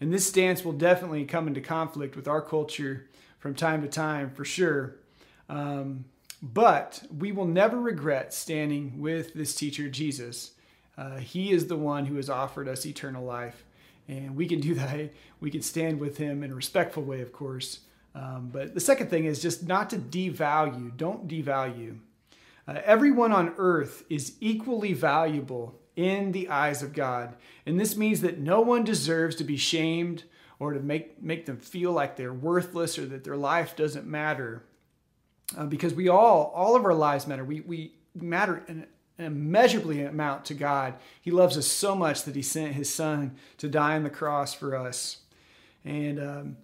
And 0.00 0.12
this 0.12 0.26
stance 0.26 0.64
will 0.64 0.72
definitely 0.72 1.24
come 1.24 1.46
into 1.46 1.60
conflict 1.60 2.16
with 2.16 2.28
our 2.28 2.42
culture 2.42 3.06
from 3.38 3.54
time 3.54 3.82
to 3.82 3.88
time, 3.88 4.30
for 4.30 4.44
sure. 4.44 4.96
Um, 5.48 6.06
but 6.52 7.02
we 7.18 7.32
will 7.32 7.46
never 7.46 7.80
regret 7.80 8.34
standing 8.34 9.00
with 9.00 9.32
this 9.32 9.54
teacher, 9.54 9.88
Jesus. 9.88 10.50
Uh, 10.98 11.16
he 11.16 11.52
is 11.52 11.68
the 11.68 11.76
one 11.76 12.04
who 12.04 12.16
has 12.16 12.28
offered 12.28 12.68
us 12.68 12.84
eternal 12.84 13.24
life. 13.24 13.64
And 14.08 14.36
we 14.36 14.46
can 14.46 14.60
do 14.60 14.74
that. 14.74 15.10
We 15.40 15.50
can 15.50 15.62
stand 15.62 15.98
with 15.98 16.18
him 16.18 16.42
in 16.42 16.52
a 16.52 16.54
respectful 16.54 17.02
way, 17.02 17.22
of 17.22 17.32
course. 17.32 17.80
Um, 18.14 18.50
but 18.52 18.74
the 18.74 18.80
second 18.80 19.08
thing 19.08 19.24
is 19.24 19.40
just 19.40 19.66
not 19.66 19.88
to 19.90 19.96
devalue. 19.96 20.94
Don't 20.98 21.26
devalue. 21.26 21.96
Uh, 22.68 22.80
everyone 22.84 23.32
on 23.32 23.54
earth 23.56 24.04
is 24.10 24.34
equally 24.40 24.92
valuable 24.92 25.74
in 25.96 26.32
the 26.32 26.50
eyes 26.50 26.82
of 26.82 26.92
God. 26.92 27.36
And 27.64 27.80
this 27.80 27.96
means 27.96 28.20
that 28.20 28.38
no 28.38 28.60
one 28.60 28.84
deserves 28.84 29.36
to 29.36 29.44
be 29.44 29.56
shamed 29.56 30.24
or 30.58 30.74
to 30.74 30.80
make, 30.80 31.22
make 31.22 31.46
them 31.46 31.56
feel 31.56 31.92
like 31.92 32.16
they're 32.16 32.34
worthless 32.34 32.98
or 32.98 33.06
that 33.06 33.24
their 33.24 33.36
life 33.36 33.74
doesn't 33.74 34.06
matter. 34.06 34.62
Uh, 35.56 35.66
because 35.66 35.94
we 35.94 36.08
all, 36.08 36.52
all 36.54 36.74
of 36.74 36.84
our 36.84 36.94
lives 36.94 37.26
matter. 37.26 37.44
We, 37.44 37.60
we 37.60 37.92
matter 38.14 38.62
an, 38.66 38.86
immeasurably 39.18 40.02
amount 40.02 40.44
to 40.46 40.54
God. 40.54 40.94
He 41.20 41.30
loves 41.30 41.56
us 41.56 41.66
so 41.66 41.94
much 41.94 42.24
that 42.24 42.34
He 42.34 42.42
sent 42.42 42.72
His 42.72 42.92
Son 42.92 43.36
to 43.58 43.68
die 43.68 43.96
on 43.96 44.02
the 44.02 44.10
cross 44.10 44.54
for 44.54 44.74
us. 44.74 45.18
And, 45.84 46.18
um, 46.18 46.56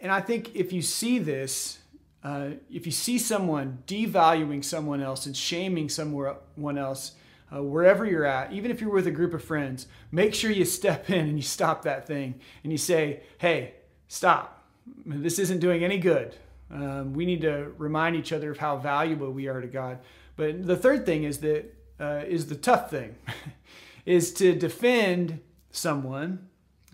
and 0.00 0.10
I 0.10 0.20
think 0.20 0.56
if 0.56 0.72
you 0.72 0.82
see 0.82 1.18
this, 1.18 1.78
uh, 2.24 2.50
if 2.70 2.86
you 2.86 2.92
see 2.92 3.18
someone 3.18 3.82
devaluing 3.86 4.64
someone 4.64 5.02
else 5.02 5.26
and 5.26 5.36
shaming 5.36 5.88
someone 5.88 6.78
else, 6.78 7.12
uh, 7.54 7.62
wherever 7.62 8.04
you're 8.04 8.26
at, 8.26 8.52
even 8.52 8.70
if 8.70 8.80
you're 8.80 8.90
with 8.90 9.06
a 9.06 9.12
group 9.12 9.34
of 9.34 9.42
friends, 9.42 9.86
make 10.10 10.34
sure 10.34 10.50
you 10.50 10.64
step 10.64 11.08
in 11.10 11.28
and 11.28 11.38
you 11.38 11.42
stop 11.42 11.82
that 11.82 12.06
thing 12.06 12.34
and 12.62 12.72
you 12.72 12.78
say, 12.78 13.20
hey, 13.38 13.74
stop. 14.08 14.64
This 15.06 15.38
isn't 15.38 15.60
doing 15.60 15.84
any 15.84 15.98
good. 15.98 16.34
Um, 16.70 17.14
we 17.14 17.24
need 17.24 17.40
to 17.42 17.72
remind 17.78 18.16
each 18.16 18.32
other 18.32 18.50
of 18.50 18.58
how 18.58 18.76
valuable 18.76 19.30
we 19.30 19.48
are 19.48 19.60
to 19.60 19.66
God. 19.66 19.98
But 20.36 20.66
the 20.66 20.76
third 20.76 21.06
thing 21.06 21.24
is 21.24 21.38
that 21.38 21.74
uh, 21.98 22.22
is 22.26 22.46
the 22.46 22.54
tough 22.54 22.90
thing, 22.90 23.16
is 24.06 24.32
to 24.34 24.54
defend 24.54 25.40
someone, 25.70 26.48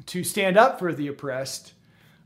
to 0.06 0.24
stand 0.24 0.56
up 0.56 0.78
for 0.78 0.92
the 0.92 1.08
oppressed, 1.08 1.74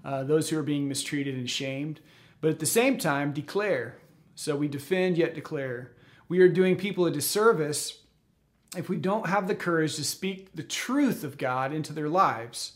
uh, 0.04 0.24
those 0.24 0.50
who 0.50 0.58
are 0.58 0.62
being 0.62 0.88
mistreated 0.88 1.34
and 1.34 1.50
shamed, 1.50 2.00
but 2.40 2.50
at 2.50 2.61
the 2.61 2.66
same 2.66 2.98
time 2.98 3.32
declare. 3.32 3.98
So 4.34 4.54
we 4.54 4.68
defend 4.68 5.18
yet 5.18 5.34
declare. 5.34 5.92
We 6.28 6.40
are 6.40 6.48
doing 6.48 6.76
people 6.76 7.06
a 7.06 7.11
disservice 7.11 7.98
if 8.76 8.88
we 8.88 8.96
don't 8.96 9.26
have 9.26 9.48
the 9.48 9.54
courage 9.54 9.96
to 9.96 10.04
speak 10.04 10.54
the 10.54 10.62
truth 10.62 11.24
of 11.24 11.38
God 11.38 11.72
into 11.72 11.92
their 11.92 12.08
lives. 12.08 12.74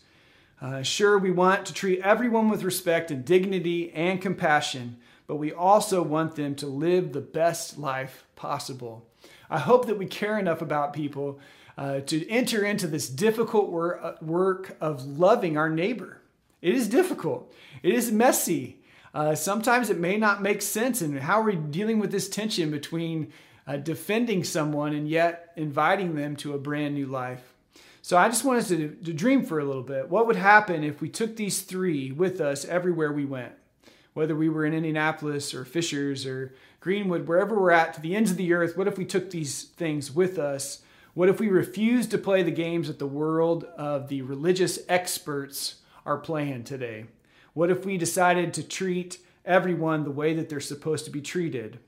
Uh, 0.63 0.81
sure, 0.81 1.19
we 1.19 1.33
want 1.33 1.67
to 1.67 1.75
treat 1.75 1.99
everyone 2.03 2.49
with 2.49 2.63
respect 2.63 3.11
and 3.11 3.25
dignity 3.25 3.93
and 3.95 4.23
compassion, 4.23 4.97
but 5.27 5.35
we 5.35 5.53
also 5.53 6.01
want 6.01 6.37
them 6.37 6.55
to 6.55 6.69
live 6.69 7.13
the 7.13 7.21
best 7.21 7.79
life 7.79 8.25
possible. 8.37 9.05
I 9.51 9.59
hope 9.59 9.87
that 9.87 9.99
we 9.99 10.07
care 10.07 10.39
enough 10.39 10.63
about 10.63 10.93
people 10.93 11.41
uh, 11.77 11.99
to 12.03 12.29
enter 12.31 12.65
into 12.65 12.87
this 12.87 13.09
difficult 13.09 13.71
wor- 13.71 14.01
uh, 14.01 14.15
work 14.23 14.77
of 14.81 15.05
loving 15.05 15.57
our 15.57 15.69
neighbor. 15.69 16.23
It 16.61 16.77
is 16.77 16.89
difficult, 16.89 17.53
it 17.83 17.93
is 17.93 18.13
messy. 18.13 18.79
Uh, 19.13 19.35
sometimes 19.35 19.91
it 19.91 19.99
may 19.99 20.17
not 20.17 20.43
make 20.43 20.63
sense. 20.63 21.03
And 21.03 21.19
how 21.19 21.41
are 21.41 21.45
we 21.45 21.57
dealing 21.57 21.99
with 21.99 22.13
this 22.13 22.31
tension 22.31 22.71
between 22.71 23.33
uh, 23.67 23.77
defending 23.77 24.45
someone 24.45 24.95
and 24.95 25.09
yet 25.09 25.53
inviting 25.57 26.15
them 26.15 26.37
to 26.37 26.55
a 26.55 26.59
brand 26.59 26.95
new 26.95 27.07
life. 27.07 27.52
So 28.05 28.17
I 28.17 28.29
just 28.29 28.45
wanted 28.45 28.67
to, 28.67 28.89
to 29.05 29.13
dream 29.13 29.45
for 29.45 29.61
a 29.61 29.65
little 29.65 29.85
bit. 29.85 30.11
What 30.11 30.27
would 30.27 30.35
happen 30.35 30.83
if 30.83 31.01
we 31.01 31.09
took 31.09 31.37
these 31.37 31.63
three 31.63 32.11
with 32.11 32.41
us 32.41 32.65
everywhere 32.65 33.13
we 33.13 33.25
went? 33.25 33.53
Whether 34.13 34.35
we 34.35 34.49
were 34.49 34.67
in 34.67 34.75
Indianapolis 34.75 35.55
or 35.55 35.65
Fishers 35.65 36.27
or 36.27 36.53
Greenwood, 36.81 37.29
wherever 37.29 37.59
we're 37.59 37.71
at, 37.71 37.95
to 37.95 38.01
the 38.01 38.17
ends 38.17 38.33
of 38.33 38.37
the 38.37 38.53
earth, 38.53 38.77
what 38.77 38.89
if 38.89 38.99
we 38.99 39.05
took 39.05 39.31
these 39.31 39.63
things 39.63 40.13
with 40.13 40.37
us? 40.37 40.83
What 41.15 41.29
if 41.29 41.39
we 41.39 41.49
refused 41.49 42.11
to 42.11 42.19
play 42.19 42.43
the 42.43 42.51
games 42.51 42.89
that 42.89 42.99
the 42.99 43.07
world 43.07 43.65
of 43.77 44.09
the 44.09 44.23
religious 44.23 44.81
experts 44.89 45.77
are 46.05 46.19
playing 46.19 46.65
today? 46.65 47.07
What 47.55 47.71
if 47.71 47.87
we 47.87 47.99
decided 47.99 48.53
to 48.55 48.65
treat 48.65 49.19
everyone 49.45 50.03
the 50.03 50.11
way 50.11 50.35
that 50.35 50.49
they're 50.49 50.59
supposed 50.59 51.05
to 51.05 51.11
be 51.13 51.21
treated? 51.21 51.79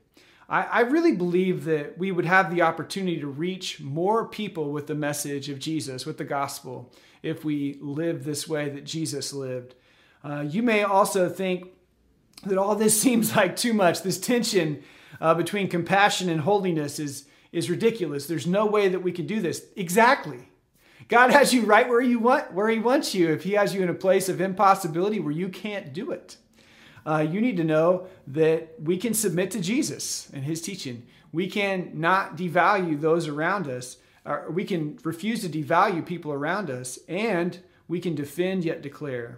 I, 0.47 0.63
I 0.63 0.79
really 0.81 1.13
believe 1.13 1.65
that 1.65 1.97
we 1.97 2.11
would 2.11 2.25
have 2.25 2.53
the 2.53 2.61
opportunity 2.61 3.19
to 3.19 3.27
reach 3.27 3.79
more 3.79 4.27
people 4.27 4.71
with 4.71 4.87
the 4.87 4.95
message 4.95 5.49
of 5.49 5.59
Jesus, 5.59 6.05
with 6.05 6.17
the 6.17 6.23
gospel, 6.23 6.91
if 7.23 7.43
we 7.43 7.77
live 7.81 8.23
this 8.23 8.47
way 8.47 8.69
that 8.69 8.83
Jesus 8.83 9.33
lived. 9.33 9.75
Uh, 10.23 10.41
you 10.47 10.61
may 10.61 10.83
also 10.83 11.29
think 11.29 11.69
that 12.45 12.57
all 12.57 12.75
this 12.75 12.99
seems 13.01 13.35
like 13.35 13.55
too 13.55 13.73
much. 13.73 14.03
This 14.03 14.19
tension 14.19 14.83
uh, 15.19 15.33
between 15.33 15.67
compassion 15.67 16.29
and 16.29 16.41
holiness 16.41 16.99
is, 16.99 17.25
is 17.51 17.69
ridiculous. 17.69 18.27
There's 18.27 18.47
no 18.47 18.65
way 18.65 18.89
that 18.89 18.99
we 18.99 19.11
can 19.11 19.25
do 19.25 19.39
this. 19.39 19.65
Exactly. 19.75 20.49
God 21.07 21.31
has 21.31 21.53
you 21.53 21.63
right 21.63 21.87
where 21.87 22.01
you 22.01 22.17
want 22.19 22.51
where 22.53 22.67
He 22.67 22.79
wants 22.79 23.13
you. 23.13 23.31
If 23.31 23.43
He 23.43 23.53
has 23.53 23.73
you 23.73 23.83
in 23.83 23.89
a 23.89 23.93
place 23.93 24.27
of 24.27 24.41
impossibility 24.41 25.19
where 25.19 25.31
you 25.31 25.49
can't 25.49 25.93
do 25.93 26.11
it, 26.11 26.37
uh, 27.05 27.25
you 27.29 27.39
need 27.39 27.57
to 27.57 27.63
know 27.63 28.07
that 28.27 28.75
we 28.81 28.97
can 28.97 29.13
submit 29.13 29.51
to 29.51 29.59
Jesus 29.59 30.29
and 30.33 30.43
his 30.43 30.61
teaching. 30.61 31.05
We 31.31 31.47
can 31.47 31.91
not 31.93 32.35
devalue 32.35 32.99
those 32.99 33.27
around 33.27 33.67
us. 33.67 33.97
Or 34.25 34.49
we 34.49 34.65
can 34.65 34.97
refuse 35.03 35.41
to 35.41 35.49
devalue 35.49 36.03
people 36.03 36.33
around 36.33 36.71
us, 36.71 36.97
and 37.07 37.59
we 37.87 37.99
can 37.99 38.15
defend 38.15 38.65
yet 38.65 38.81
declare. 38.81 39.37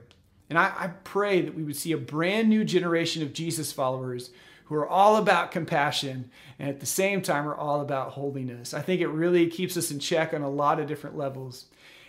And 0.49 0.58
I, 0.58 0.71
I 0.77 0.88
pray 1.03 1.41
that 1.41 1.56
we 1.56 1.63
would 1.63 1.75
see 1.75 1.91
a 1.91 1.97
brand 1.97 2.47
new 2.47 2.63
generation 2.63 3.21
of 3.21 3.34
Jesus 3.34 3.73
followers 3.73 4.32
who 4.65 4.75
are 4.75 4.88
all 4.88 5.17
about 5.17 5.51
compassion 5.51 6.30
and 6.60 6.69
at 6.69 6.80
the 6.80 6.86
same 6.86 7.21
time 7.21 7.47
are 7.47 7.56
all 7.56 7.82
about 7.82 8.12
holiness. 8.12 8.73
I 8.73 8.82
think 8.82 9.01
it 9.01 9.08
really 9.08 9.47
keeps 9.47 9.77
us 9.77 9.91
in 9.91 9.99
check 9.99 10.34
on 10.34 10.41
a 10.41 10.49
lot 10.49 10.80
of 10.80 10.88
different 10.88 11.17
levels. 11.17 11.65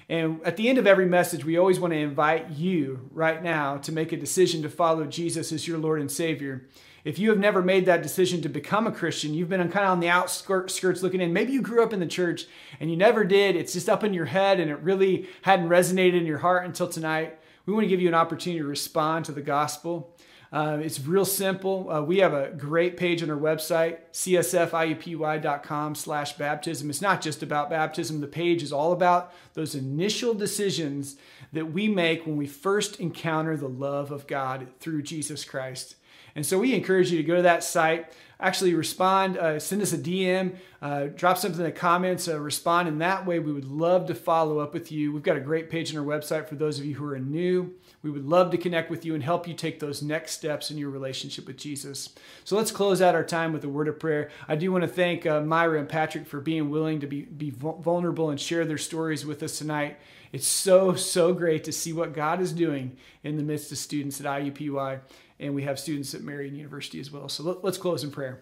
And 0.08 0.40
at 0.42 0.56
the 0.56 0.68
end 0.68 0.78
of 0.78 0.86
every 0.86 1.06
message, 1.06 1.44
we 1.44 1.58
always 1.58 1.78
want 1.78 1.92
to 1.92 1.98
invite 1.98 2.50
you 2.50 3.10
right 3.12 3.42
now 3.42 3.76
to 3.78 3.92
make 3.92 4.10
a 4.12 4.16
decision 4.16 4.62
to 4.62 4.70
follow 4.70 5.04
Jesus 5.04 5.52
as 5.52 5.68
your 5.68 5.76
Lord 5.76 6.00
and 6.00 6.10
Savior. 6.10 6.66
If 7.04 7.18
you 7.18 7.28
have 7.28 7.38
never 7.38 7.62
made 7.62 7.86
that 7.86 8.02
decision 8.02 8.40
to 8.42 8.48
become 8.48 8.86
a 8.86 8.92
Christian, 8.92 9.34
you've 9.34 9.50
been 9.50 9.60
kind 9.70 9.84
of 9.84 9.92
on 9.92 10.00
the 10.00 10.08
outskirts 10.08 11.02
looking 11.02 11.20
in. 11.20 11.32
Maybe 11.32 11.52
you 11.52 11.62
grew 11.62 11.82
up 11.82 11.92
in 11.92 12.00
the 12.00 12.06
church 12.06 12.46
and 12.80 12.90
you 12.90 12.96
never 12.96 13.22
did. 13.24 13.54
It's 13.54 13.74
just 13.74 13.88
up 13.88 14.02
in 14.02 14.14
your 14.14 14.26
head 14.26 14.60
and 14.60 14.70
it 14.70 14.80
really 14.80 15.28
hadn't 15.42 15.68
resonated 15.68 16.18
in 16.20 16.26
your 16.26 16.38
heart 16.38 16.64
until 16.64 16.88
tonight. 16.88 17.38
We 17.66 17.74
want 17.74 17.84
to 17.84 17.88
give 17.88 18.00
you 18.00 18.08
an 18.08 18.14
opportunity 18.14 18.60
to 18.60 18.66
respond 18.66 19.26
to 19.26 19.32
the 19.32 19.42
gospel. 19.42 20.16
Uh, 20.50 20.78
it's 20.80 20.98
real 21.00 21.26
simple. 21.26 21.90
Uh, 21.90 22.00
we 22.00 22.18
have 22.18 22.32
a 22.32 22.50
great 22.50 22.96
page 22.96 23.22
on 23.22 23.30
our 23.30 23.36
website, 23.36 23.98
csfiupui.com 24.12 25.94
slash 25.94 26.32
baptism. 26.34 26.88
It's 26.88 27.02
not 27.02 27.20
just 27.20 27.42
about 27.42 27.68
baptism. 27.68 28.20
The 28.20 28.26
page 28.26 28.62
is 28.62 28.72
all 28.72 28.92
about 28.92 29.34
those 29.52 29.74
initial 29.74 30.32
decisions 30.32 31.16
that 31.52 31.72
we 31.72 31.88
make 31.88 32.26
when 32.26 32.38
we 32.38 32.46
first 32.46 32.98
encounter 32.98 33.56
the 33.56 33.68
love 33.68 34.10
of 34.10 34.26
God 34.26 34.68
through 34.80 35.02
Jesus 35.02 35.44
Christ. 35.44 35.96
And 36.34 36.46
so 36.46 36.58
we 36.58 36.74
encourage 36.74 37.10
you 37.10 37.18
to 37.18 37.24
go 37.24 37.36
to 37.36 37.42
that 37.42 37.64
site, 37.64 38.12
actually 38.40 38.74
respond, 38.74 39.36
uh, 39.36 39.58
send 39.58 39.82
us 39.82 39.92
a 39.92 39.98
DM, 39.98 40.56
uh, 40.80 41.06
drop 41.06 41.36
something 41.36 41.60
in 41.60 41.66
the 41.66 41.72
comments, 41.72 42.28
uh, 42.28 42.38
respond 42.40 42.88
in 42.88 42.98
that 42.98 43.26
way. 43.26 43.38
We 43.38 43.52
would 43.52 43.64
love 43.64 44.06
to 44.06 44.14
follow 44.14 44.60
up 44.60 44.72
with 44.72 44.92
you. 44.92 45.12
We've 45.12 45.22
got 45.22 45.36
a 45.36 45.40
great 45.40 45.68
page 45.68 45.94
on 45.94 46.00
our 46.00 46.06
website 46.06 46.46
for 46.46 46.54
those 46.54 46.78
of 46.78 46.84
you 46.84 46.94
who 46.94 47.06
are 47.06 47.18
new. 47.18 47.74
We 48.02 48.10
would 48.10 48.26
love 48.26 48.50
to 48.52 48.58
connect 48.58 48.90
with 48.90 49.04
you 49.04 49.14
and 49.14 49.22
help 49.22 49.48
you 49.48 49.54
take 49.54 49.80
those 49.80 50.02
next 50.02 50.32
steps 50.32 50.70
in 50.70 50.78
your 50.78 50.90
relationship 50.90 51.46
with 51.46 51.56
Jesus. 51.56 52.10
So 52.44 52.56
let's 52.56 52.70
close 52.70 53.02
out 53.02 53.14
our 53.14 53.24
time 53.24 53.52
with 53.52 53.64
a 53.64 53.68
word 53.68 53.88
of 53.88 53.98
prayer. 53.98 54.30
I 54.46 54.54
do 54.54 54.70
want 54.70 54.82
to 54.82 54.88
thank 54.88 55.26
uh, 55.26 55.40
Myra 55.40 55.80
and 55.80 55.88
Patrick 55.88 56.26
for 56.26 56.40
being 56.40 56.70
willing 56.70 57.00
to 57.00 57.06
be, 57.06 57.22
be 57.22 57.50
vulnerable 57.50 58.30
and 58.30 58.40
share 58.40 58.64
their 58.64 58.78
stories 58.78 59.26
with 59.26 59.42
us 59.42 59.58
tonight. 59.58 59.98
It's 60.30 60.46
so, 60.46 60.94
so 60.94 61.32
great 61.32 61.64
to 61.64 61.72
see 61.72 61.92
what 61.92 62.12
God 62.12 62.40
is 62.40 62.52
doing 62.52 62.96
in 63.24 63.36
the 63.36 63.42
midst 63.42 63.72
of 63.72 63.78
students 63.78 64.20
at 64.20 64.26
IUPUI 64.26 65.00
and 65.40 65.54
we 65.54 65.62
have 65.62 65.78
students 65.78 66.14
at 66.14 66.22
Marian 66.22 66.56
University 66.56 67.00
as 67.00 67.10
well. 67.10 67.28
So 67.28 67.42
let, 67.42 67.64
us 67.64 67.78
close 67.78 68.02
in 68.04 68.10
prayer. 68.10 68.40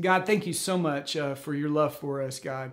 God, 0.00 0.26
thank 0.26 0.46
you 0.46 0.52
so 0.52 0.76
much 0.78 1.16
uh, 1.16 1.34
for 1.34 1.54
your 1.54 1.68
love 1.68 1.96
for 1.96 2.22
us, 2.22 2.38
God. 2.38 2.72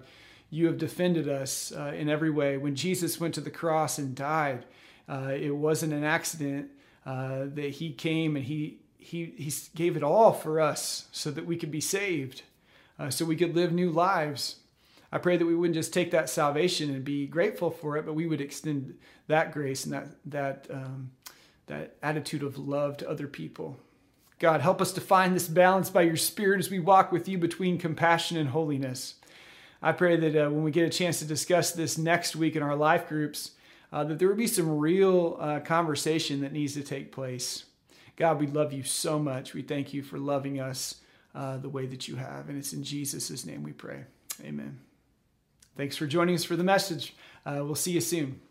You 0.49 0.65
have 0.67 0.77
defended 0.77 1.29
us 1.29 1.71
uh, 1.71 1.93
in 1.95 2.09
every 2.09 2.29
way. 2.29 2.57
When 2.57 2.75
Jesus 2.75 3.19
went 3.19 3.35
to 3.35 3.41
the 3.41 3.51
cross 3.51 3.97
and 3.97 4.15
died, 4.15 4.65
uh, 5.09 5.31
it 5.33 5.55
wasn't 5.55 5.91
an 5.93 6.03
accident 6.03 6.69
uh, 7.05 7.45
that 7.53 7.71
he 7.71 7.91
came 7.91 8.35
and 8.35 8.45
he, 8.45 8.77
he, 8.97 9.33
he 9.37 9.51
gave 9.75 9.97
it 9.97 10.03
all 10.03 10.31
for 10.31 10.61
us 10.61 11.07
so 11.11 11.31
that 11.31 11.45
we 11.45 11.57
could 11.57 11.71
be 11.71 11.81
saved, 11.81 12.43
uh, 12.99 13.09
so 13.09 13.25
we 13.25 13.35
could 13.35 13.55
live 13.55 13.73
new 13.73 13.89
lives. 13.89 14.57
I 15.11 15.17
pray 15.17 15.37
that 15.37 15.45
we 15.45 15.55
wouldn't 15.55 15.75
just 15.75 15.93
take 15.93 16.11
that 16.11 16.29
salvation 16.29 16.91
and 16.91 17.03
be 17.03 17.25
grateful 17.25 17.71
for 17.71 17.97
it, 17.97 18.05
but 18.05 18.13
we 18.13 18.27
would 18.27 18.41
extend 18.41 18.95
that 19.27 19.51
grace 19.51 19.85
and 19.85 19.93
that, 19.93 20.07
that 20.25 20.67
um, 20.71 21.11
that 21.69 21.95
attitude 22.03 22.43
of 22.43 22.57
love 22.57 22.97
to 22.97 23.09
other 23.09 23.27
people. 23.27 23.77
God, 24.39 24.61
help 24.61 24.81
us 24.81 24.91
to 24.93 25.01
find 25.01 25.35
this 25.35 25.47
balance 25.47 25.89
by 25.89 26.01
your 26.01 26.17
Spirit 26.17 26.59
as 26.59 26.69
we 26.69 26.79
walk 26.79 27.11
with 27.11 27.27
you 27.27 27.37
between 27.37 27.77
compassion 27.77 28.37
and 28.37 28.49
holiness. 28.49 29.15
I 29.81 29.91
pray 29.93 30.17
that 30.17 30.35
uh, 30.35 30.49
when 30.49 30.63
we 30.63 30.71
get 30.71 30.87
a 30.87 30.89
chance 30.89 31.19
to 31.19 31.25
discuss 31.25 31.71
this 31.71 31.97
next 31.97 32.35
week 32.35 32.55
in 32.55 32.63
our 32.63 32.75
life 32.75 33.07
groups, 33.07 33.51
uh, 33.91 34.03
that 34.03 34.19
there 34.19 34.27
would 34.27 34.37
be 34.37 34.47
some 34.47 34.77
real 34.77 35.37
uh, 35.39 35.59
conversation 35.59 36.41
that 36.41 36.53
needs 36.53 36.73
to 36.73 36.83
take 36.83 37.11
place. 37.11 37.65
God, 38.15 38.39
we 38.39 38.47
love 38.47 38.73
you 38.73 38.83
so 38.83 39.17
much. 39.17 39.53
We 39.53 39.61
thank 39.61 39.93
you 39.93 40.03
for 40.03 40.17
loving 40.17 40.59
us 40.59 40.95
uh, 41.33 41.57
the 41.57 41.69
way 41.69 41.85
that 41.85 42.07
you 42.07 42.15
have. 42.15 42.49
And 42.49 42.57
it's 42.57 42.73
in 42.73 42.83
Jesus' 42.83 43.45
name 43.45 43.63
we 43.63 43.71
pray. 43.71 44.03
Amen. 44.43 44.79
Thanks 45.77 45.95
for 45.95 46.05
joining 46.05 46.35
us 46.35 46.43
for 46.43 46.55
the 46.55 46.63
message. 46.63 47.15
Uh, 47.45 47.61
we'll 47.63 47.75
see 47.75 47.91
you 47.91 48.01
soon. 48.01 48.41